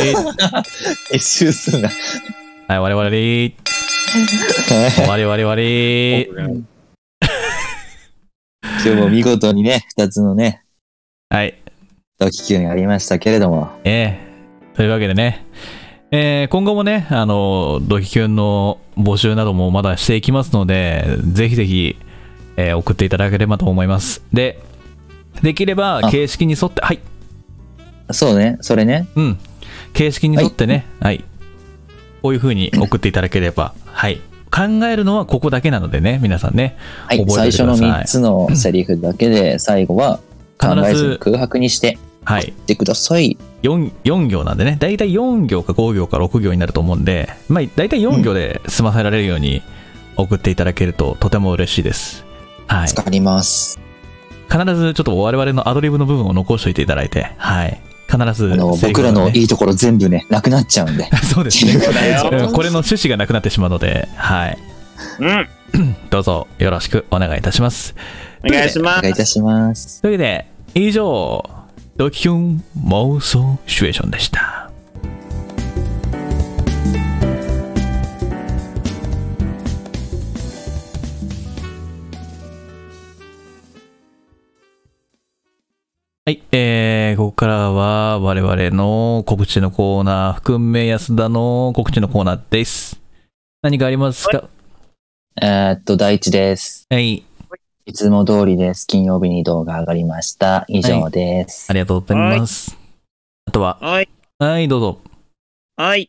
[1.10, 1.16] り。
[1.16, 1.88] 一周すんな。
[1.88, 3.56] はい、終わり終わり。
[4.96, 6.26] 終わり終わり終わり。
[8.84, 10.62] 今日も見事にね、二つのね、
[11.28, 11.54] はい。
[12.18, 13.70] ドキキュンありましたけれども。
[13.84, 14.30] ええ
[14.74, 15.44] というわけでね、
[16.12, 21.96] えー今後もね、あの、ドキキュンの募集などもまだしていきますので、ぜひぜひ、
[22.56, 24.22] えー送っていただければと思います。
[24.32, 24.58] で、
[25.42, 26.10] できればあ。
[26.10, 26.98] 形式に沿って、はい、
[28.10, 29.06] そうね、それね。
[29.14, 29.38] うん、
[29.92, 31.24] 形式に沿ってね、はい、
[32.22, 34.20] こういう風に送っていただければ、はい、
[34.50, 36.76] 考えるのはここだけなのでね、皆さんね、
[37.06, 37.88] はい、覚えてください。
[37.88, 40.18] 3つのセリフだけで、最後は
[40.58, 43.36] 考えずに空白にして、はい、言ってください。
[43.62, 49.62] 4, 4行なんでね、だいたい4行か5行か6行になると思うんで、まあ、だいたい4行で済ませられるように
[50.16, 52.24] 送っていただけるととても嬉しいです。
[52.66, 52.88] はい。
[52.88, 53.78] 使います。
[54.50, 57.80] 必ずちょっと我々のアドリブの部分を残しておいていただいて、はい。
[58.10, 61.04] 必ずあの、僕らのいいところ全部ね、なくなっちゃうんで。
[61.32, 61.74] そうですね。
[61.80, 64.58] これの趣旨がなくなってしまうので、はい。
[65.20, 67.94] うん、どうぞよろしくお願いいたします。
[68.44, 69.14] お願いしますお願いい。
[69.14, 70.02] たします。
[70.02, 71.48] というわけで、以上、
[72.00, 74.70] ドキュン妄想シチュエーションでした。
[86.24, 92.98] はい、えー、ここからは我々の告知のコーナー、含め安田の告知のコーナーです。
[93.60, 94.48] 何かありますか？
[95.42, 96.86] えーっと、第一です。
[96.88, 97.24] はい、
[97.90, 98.86] いつも通りです。
[98.86, 100.64] 金曜日に動画上がりました。
[100.68, 101.66] 以上です。
[101.70, 102.78] ありがとうございます。
[103.46, 104.08] あとは、はい。
[104.38, 105.00] はい、どうぞ。
[105.74, 106.08] はい。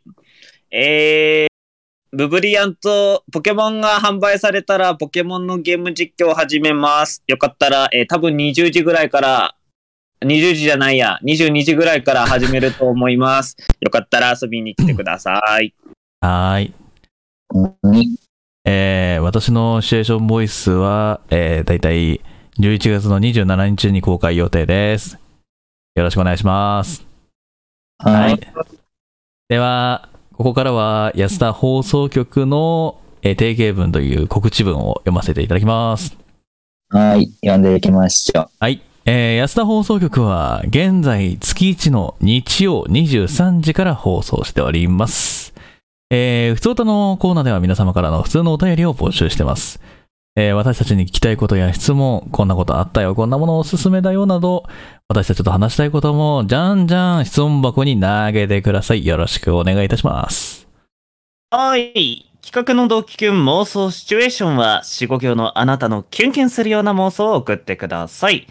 [0.70, 7.24] えー、ブブリアンとポケモンが販売されたら、ポケモンのゲーム実況を始めます。
[7.26, 9.56] よかったら、えー多分20時ぐらいから、
[10.24, 13.58] 20時じゃないや、22時ぐらいから始めると思います。
[13.80, 15.74] よかったら遊びに来てください。
[16.20, 18.31] はーい。
[18.66, 22.22] うんえー私のシチュエーションボイスは、えー、だいたい
[22.60, 25.18] 11月の27日に公開予定です。
[25.96, 27.06] よろしくお願いします。
[28.00, 28.40] はい。
[29.48, 36.18] では、ここからは安田放送局の、えー定型文という告知文を読ませていただきます。
[36.90, 37.28] はい。
[37.42, 38.50] 読んでいきましょう。
[38.60, 38.82] はい。
[39.06, 45.54] えー安田放送局は現在月1の日曜23時から放送しております。
[46.14, 49.80] えー、普通歌のコーナーでは皆様からの普通のお便りを募集してます。
[50.36, 54.66] えー私たちに聞きたいことや質問、こんなことあったよ、こんなものおすすめだよなど、
[55.08, 59.06] 私たちと話したいことも、じゃんじゃん質問箱に投げてください。
[59.06, 60.68] よろしくお願いいたします。
[61.50, 62.30] はい。
[62.42, 68.48] 企画の同期キュン妄想シチュエーションは、4、5行のあなたのキュンキュンするような妄想を送ってください。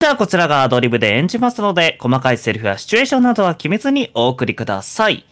[0.00, 5.24] じゃあこちらがアドリブで演じますので、細かいセリフやシチュエーションなどは決めずにお送りください。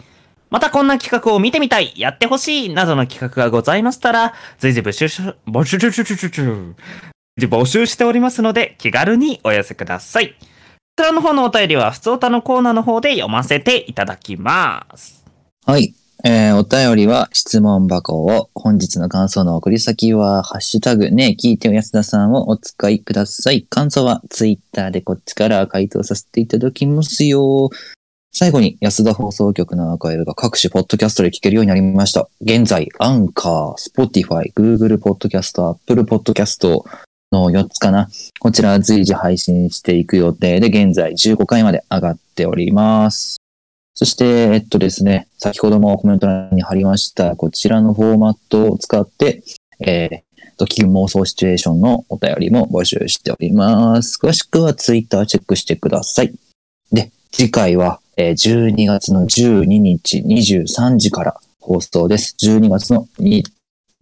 [0.50, 10.28] またこんな企画を見てみたい、やってほしい、などの企画がございましたら、随時募集し、募集、募集、しておりますので、気軽にお寄せください。
[10.28, 10.34] こ
[10.98, 15.24] ちらの方のお便りは、普通歌のコーナーの方で読ませていただきます。
[15.66, 15.94] はい。
[16.24, 23.66] えー、お便りは質問箱を、本日の感想の送り先は、ハッシュタグね、聞いてよ安田さんをお使いください。
[23.68, 27.70] 感想はツイッターでこっちから回答させていただきますよ。
[28.38, 32.28] 最後に安田放送局のアーカイブが各種ポッドキャストで聞けるようになりました。
[32.42, 36.84] 現在、 Anchor、Spotify、Google ポッドキャスト、Apple ポッドキャスト
[37.32, 38.10] の4つかな。
[38.38, 43.38] こちら随時配信していく予定で、現在15回まで上がっております。
[43.94, 49.44] そして、えっとですね、先ほどもコメント欄に貼りました、こちらのフォーマットを使って、
[49.80, 50.20] えー、
[50.58, 54.18] ドキュン妄想シチュエーションのお便りも募集しております。
[54.22, 56.34] 詳しくはツイッターチェックしてください。
[56.92, 62.34] で、次回は、えー12月の12日23時から放送です。
[62.40, 63.44] 12月のに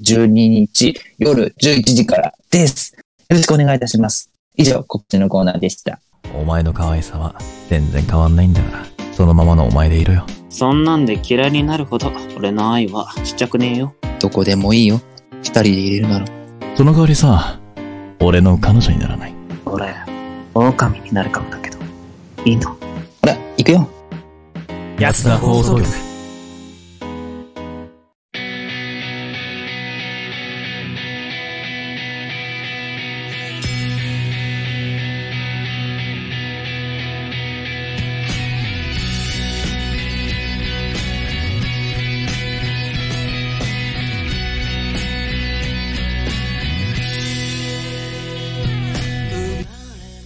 [0.04, 2.94] 12日夜11時からです。
[2.94, 4.30] よろしくお願いいたします。
[4.56, 5.98] 以上、告知のコーナーでした。
[6.32, 7.34] お前の可愛さは
[7.68, 10.24] 全然変わんないんだから、そのままのお前でいろよ。
[10.48, 13.96] そんなんで嫌いになるほど、俺の愛はちっちゃくねえよ。
[14.20, 15.00] どこでもいいよ。
[15.42, 16.26] 二人で入れるなら。
[16.76, 17.58] その代わりさ、
[18.20, 19.34] 俺の彼女にならない。
[19.66, 19.92] 俺、
[20.54, 21.78] 狼になるかもだけど、
[22.44, 22.70] いいの？
[22.70, 22.78] ほ
[23.22, 23.88] ら、行くよ。
[25.04, 26.03] 安田放送局。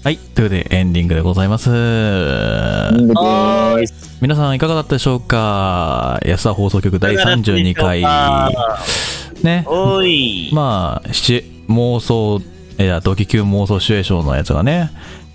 [0.08, 0.16] はい。
[0.16, 1.68] ということで、エンディングでございます。
[4.22, 6.18] 皆さんいかがだったでしょうか？
[6.24, 8.00] 安田放送局第32回。
[9.42, 9.64] ね。
[9.66, 10.48] おい。
[10.50, 12.40] まあ、七妄想、
[12.78, 14.92] いや、ドキキュン妄想シチュエーションのやつがね、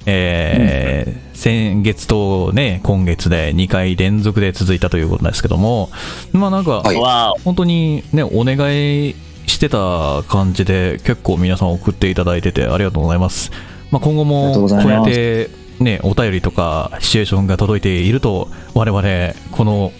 [0.08, 5.92] えー先月とね、今月で2回連続で続いたということなんですけども、
[6.32, 9.14] まあなんか、はいわ本当にね、お願い
[9.46, 13.52] してた感じで、結構皆さん送っていただいててありがとうございます。
[13.94, 19.92] まあ、今後もこうやって、ね、お便りとかシチュエーションが届いていると、我々、この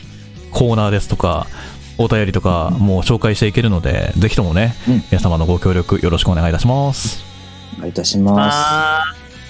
[0.50, 1.46] コーナーですとか、
[2.00, 7.24] お便りとかもう紹介していけるので、ぜひともね、うん皆様のご協力よろしくお願いいたします。
[7.76, 8.56] お願いいたします。
[8.58, 9.04] あ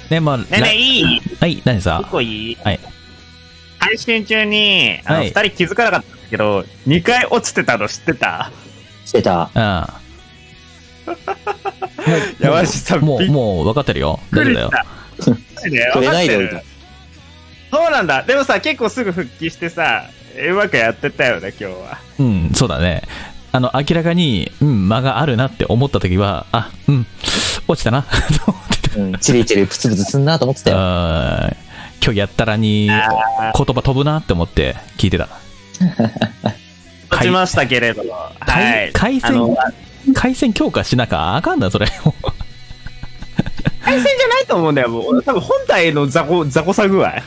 [0.10, 1.22] ね、まあ、ーねえねえ、いい？
[1.40, 2.80] はい、何さ一個いいはい。
[3.80, 8.52] 配信中に、あの、はい二人気づかなかったけど、二回落ちてたの知ってた？
[9.06, 9.50] してた。
[9.56, 10.03] うん。
[12.40, 14.20] 山下さん、もう、もう分かってるよ。
[14.32, 14.72] く大丈夫だよ。
[15.18, 15.70] りした。
[15.70, 16.74] ね触れないでおい分かってる
[17.72, 18.24] そうなんだ。
[18.24, 20.06] でもさ、結構すぐ復帰してさ、
[20.50, 21.98] うまくやってたよね、今日は。
[22.20, 23.02] うん、そうだね。
[23.52, 27.08] あの、明らかに、うん、間があるなって思った時は、あ、うん、
[27.68, 29.00] 落ちたな、と思ってた。
[29.00, 30.78] うん、チリチリプツプツすんなと思ってたよ。
[32.04, 32.96] 今日やったらに、言
[33.54, 35.30] 葉飛ぶなって思って聞いてた。
[37.10, 38.12] 落ちましたけれども。
[38.40, 38.92] はい。
[38.94, 39.56] 回線
[40.14, 41.88] 回線強化しなかあかんだ、それ。
[43.84, 45.24] 対戦じゃないと思うんだよ、もう。
[45.24, 47.14] 多分本体の雑魚、雑魚さ具合。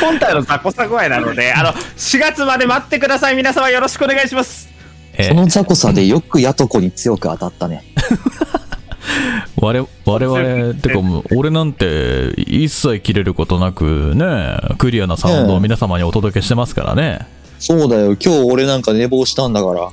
[0.00, 3.36] 本体の雑魚さ具合なので、あの、4月まで待ってください。
[3.36, 4.68] 皆様よろしくお願いします。
[5.14, 7.84] えその雑魚さでよくヤトコに強く当たったね。
[9.56, 17.26] 我々、我々、てかもう、 俺なんて一切切れることなくね、クリアなサウンドを皆様にお届けしてますからね。
[17.60, 18.16] そうだよ。
[18.16, 19.90] 今日俺なんか寝坊したんだから。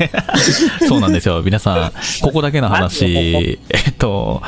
[0.88, 1.42] そうなんですよ。
[1.42, 4.42] 皆さん、ここだけの話、えっと、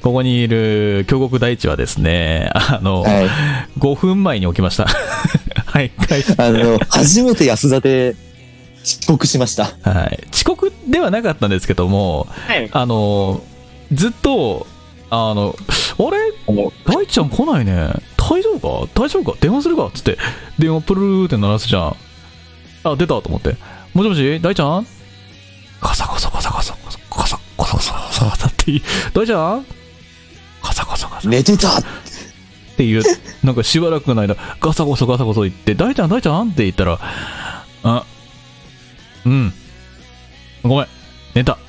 [0.00, 3.28] ここにいる京極大地はですね、あの、はい。
[3.80, 4.86] 5分前に起きました。
[5.66, 8.14] はい、開始あの、初めて安田で
[8.84, 9.72] 遅刻しました。
[9.82, 10.20] はい。
[10.32, 12.68] 遅刻ではなかったんですけども、はい。
[12.70, 13.42] あの、
[13.92, 14.68] ずっと、
[15.16, 16.18] あの、あれ？
[16.84, 17.92] 大ちゃん来ないね。
[18.16, 19.00] 大丈夫か？
[19.00, 19.38] 大丈夫か？
[19.40, 19.88] 電話するか？
[19.94, 20.18] つって、
[20.58, 21.96] 電話プルーって鳴らすじゃん。
[22.82, 23.56] あ、出たと思って。
[23.92, 24.40] もしもし？
[24.40, 24.86] 大ちゃん？
[25.80, 28.80] カサコソカサコソカサコソコソコソコソコソって
[29.12, 29.66] 大ちゃん
[30.62, 31.82] カサコソカサ寝てたっ
[32.76, 33.02] ていう、
[33.44, 36.98] なんかしばらくの間、ガサゴソガサゴソ言って、大ちゃん大ちゃんって言ったら、
[37.84, 38.04] あ、
[39.24, 39.52] うん、
[40.64, 40.86] ごめん、
[41.34, 41.52] 寝た。
[41.52, 41.62] って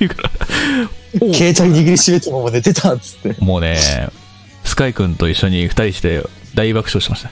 [0.00, 3.44] 言うから、お携帯握りしめたまま寝てたっつって。
[3.44, 3.78] もうね、
[4.64, 6.22] スカイ君と一緒に二人して
[6.54, 7.30] 大爆笑しました。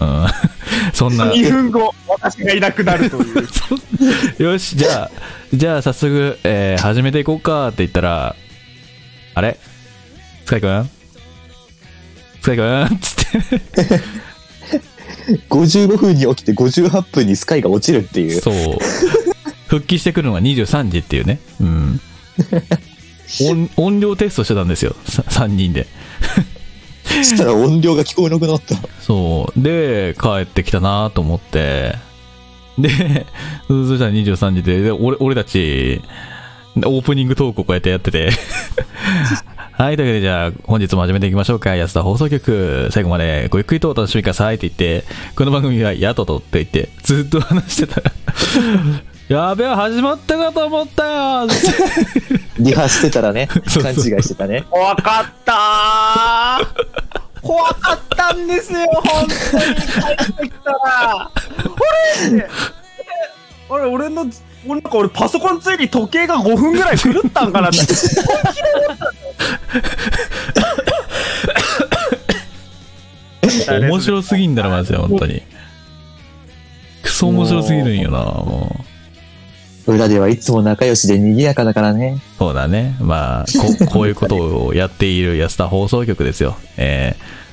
[0.00, 0.26] うん、
[0.92, 3.24] そんな、2分後、私がいなくなるとい
[4.38, 4.42] う。
[4.42, 5.10] よし、じゃあ、
[5.52, 8.34] じゃあ早速、えー始めていこうかって言ったら、
[9.34, 9.58] あれ？
[10.44, 10.90] スカイ君？
[12.42, 12.98] スカイ君？
[13.00, 13.14] つっ
[13.86, 14.00] て。
[15.48, 18.40] 55分に起きて58分にスカイが落ちるっていう。
[18.40, 18.54] そう。
[19.68, 21.38] 復帰してくるのが23時っていうね。
[21.60, 22.00] うん。
[23.40, 24.94] 音音量テストしてたんですよ。
[25.06, 25.86] 3人で。
[27.04, 28.76] そしたら音量が聞こえなくなった。
[29.00, 29.60] そう。
[29.60, 31.96] で、帰ってきたなと思って。
[32.78, 33.26] で、
[33.68, 36.00] そしたら23時で、で俺俺たち、
[36.76, 38.30] オープニングトークをこうやってやってて。
[39.76, 41.74] はい、というわけでじゃあ本日も始めていきましょうか。
[41.74, 48.12] 安田放送局、最後までごゆっくりとお楽しみくださいって言って、この番組はヤトトって言って、ずっと話してたら、
[49.28, 51.54] やべえ、始まったかと思ったよって
[52.62, 53.48] リハしてたらね、
[53.82, 54.64] 勘違いしてたね。
[54.70, 56.66] 怖かったー
[57.40, 59.82] 怖かったんですよ、本当に帰
[60.22, 60.78] ってきたら。
[60.90, 61.30] あ
[62.32, 62.48] れ？
[63.70, 64.26] あれ、俺の、
[64.66, 67.78] 俺なんか俺パソコンついに時計が5分ぐらい狂ったんかなって。
[73.80, 75.42] 面白すぎんだろ、マジで、本当に。
[77.02, 78.93] クソ面白すぎるんよな、もう。
[79.86, 82.18] 裏ではいつも仲良しで賑やかだからね。
[82.38, 82.96] そうだね。
[83.00, 86.56] まあ、こ こういうことをやっている安田放送局ですよ。
[86.76, 87.44] えー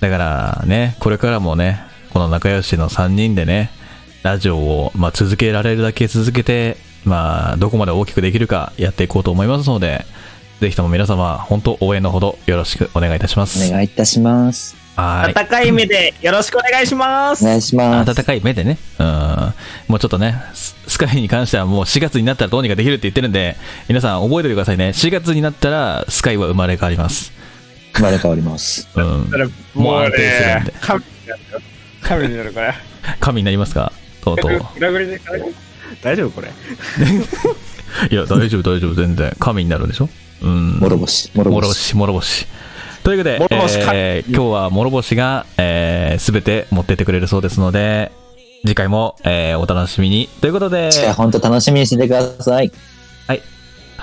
[0.00, 1.80] だからね、これからもね、
[2.12, 3.70] この仲良しの3人でね、
[4.22, 10.04] ラジオを、まあ、続けられるだけ続けて、まあ、どこまで大きくできるかやっていこうと思いますので、
[10.60, 13.66] ぜひとも皆様、本当応援のほどよろしくお願いいたします。
[13.68, 14.85] お願いいたします。
[14.96, 15.38] はい。
[15.38, 17.44] 温かい目でよろしくお願いします。
[17.44, 18.10] お願いします。
[18.10, 19.06] 温かい目でね、うん、
[19.88, 23.56] もうちょっとね、ススカイに関してはもう4月になったらどうにかできるって言ってるんで、
[23.88, 24.88] 皆さん覚えておいてくださいね。
[24.88, 27.32] 4月になったらスカイは生まれ変わります。
[27.94, 28.88] 生まれ変わります。
[28.94, 29.36] うんそ。
[29.36, 31.60] れもうもう安定するんでね、神になるよ。
[32.02, 32.74] 神になるこれ。
[33.20, 33.92] 神になりますか？
[34.22, 34.50] とうとう。
[34.76, 35.20] 裏繰りで
[36.02, 36.48] 大丈夫これ？
[38.10, 39.34] いや、大丈夫、大丈夫、全然。
[39.38, 40.08] 神になるでしょ？
[40.42, 40.78] うん。
[40.80, 41.30] 諸星。
[41.34, 41.60] 諸星。
[41.62, 42.46] 諸星、諸星。
[43.06, 48.10] というわけで、諸星かえー今日は諸星が、えー、全て持ってってくれるそうですので、
[48.62, 50.28] 次回も、えーお楽しみに。
[50.40, 52.72] ということで、本当楽しみにしててください。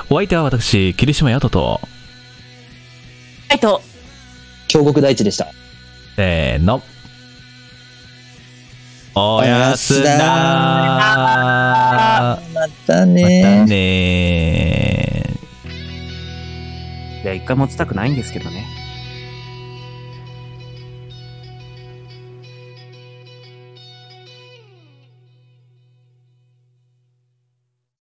[0.09, 1.81] お相手は私、霧島ヤトと、
[3.49, 3.81] はいと、
[4.69, 5.47] 京極大地でした。
[6.15, 6.81] せーの。
[9.15, 10.15] おやすだー
[12.53, 17.23] またまねたねー。
[17.23, 18.82] いや、一回持ちたくないんですけどね。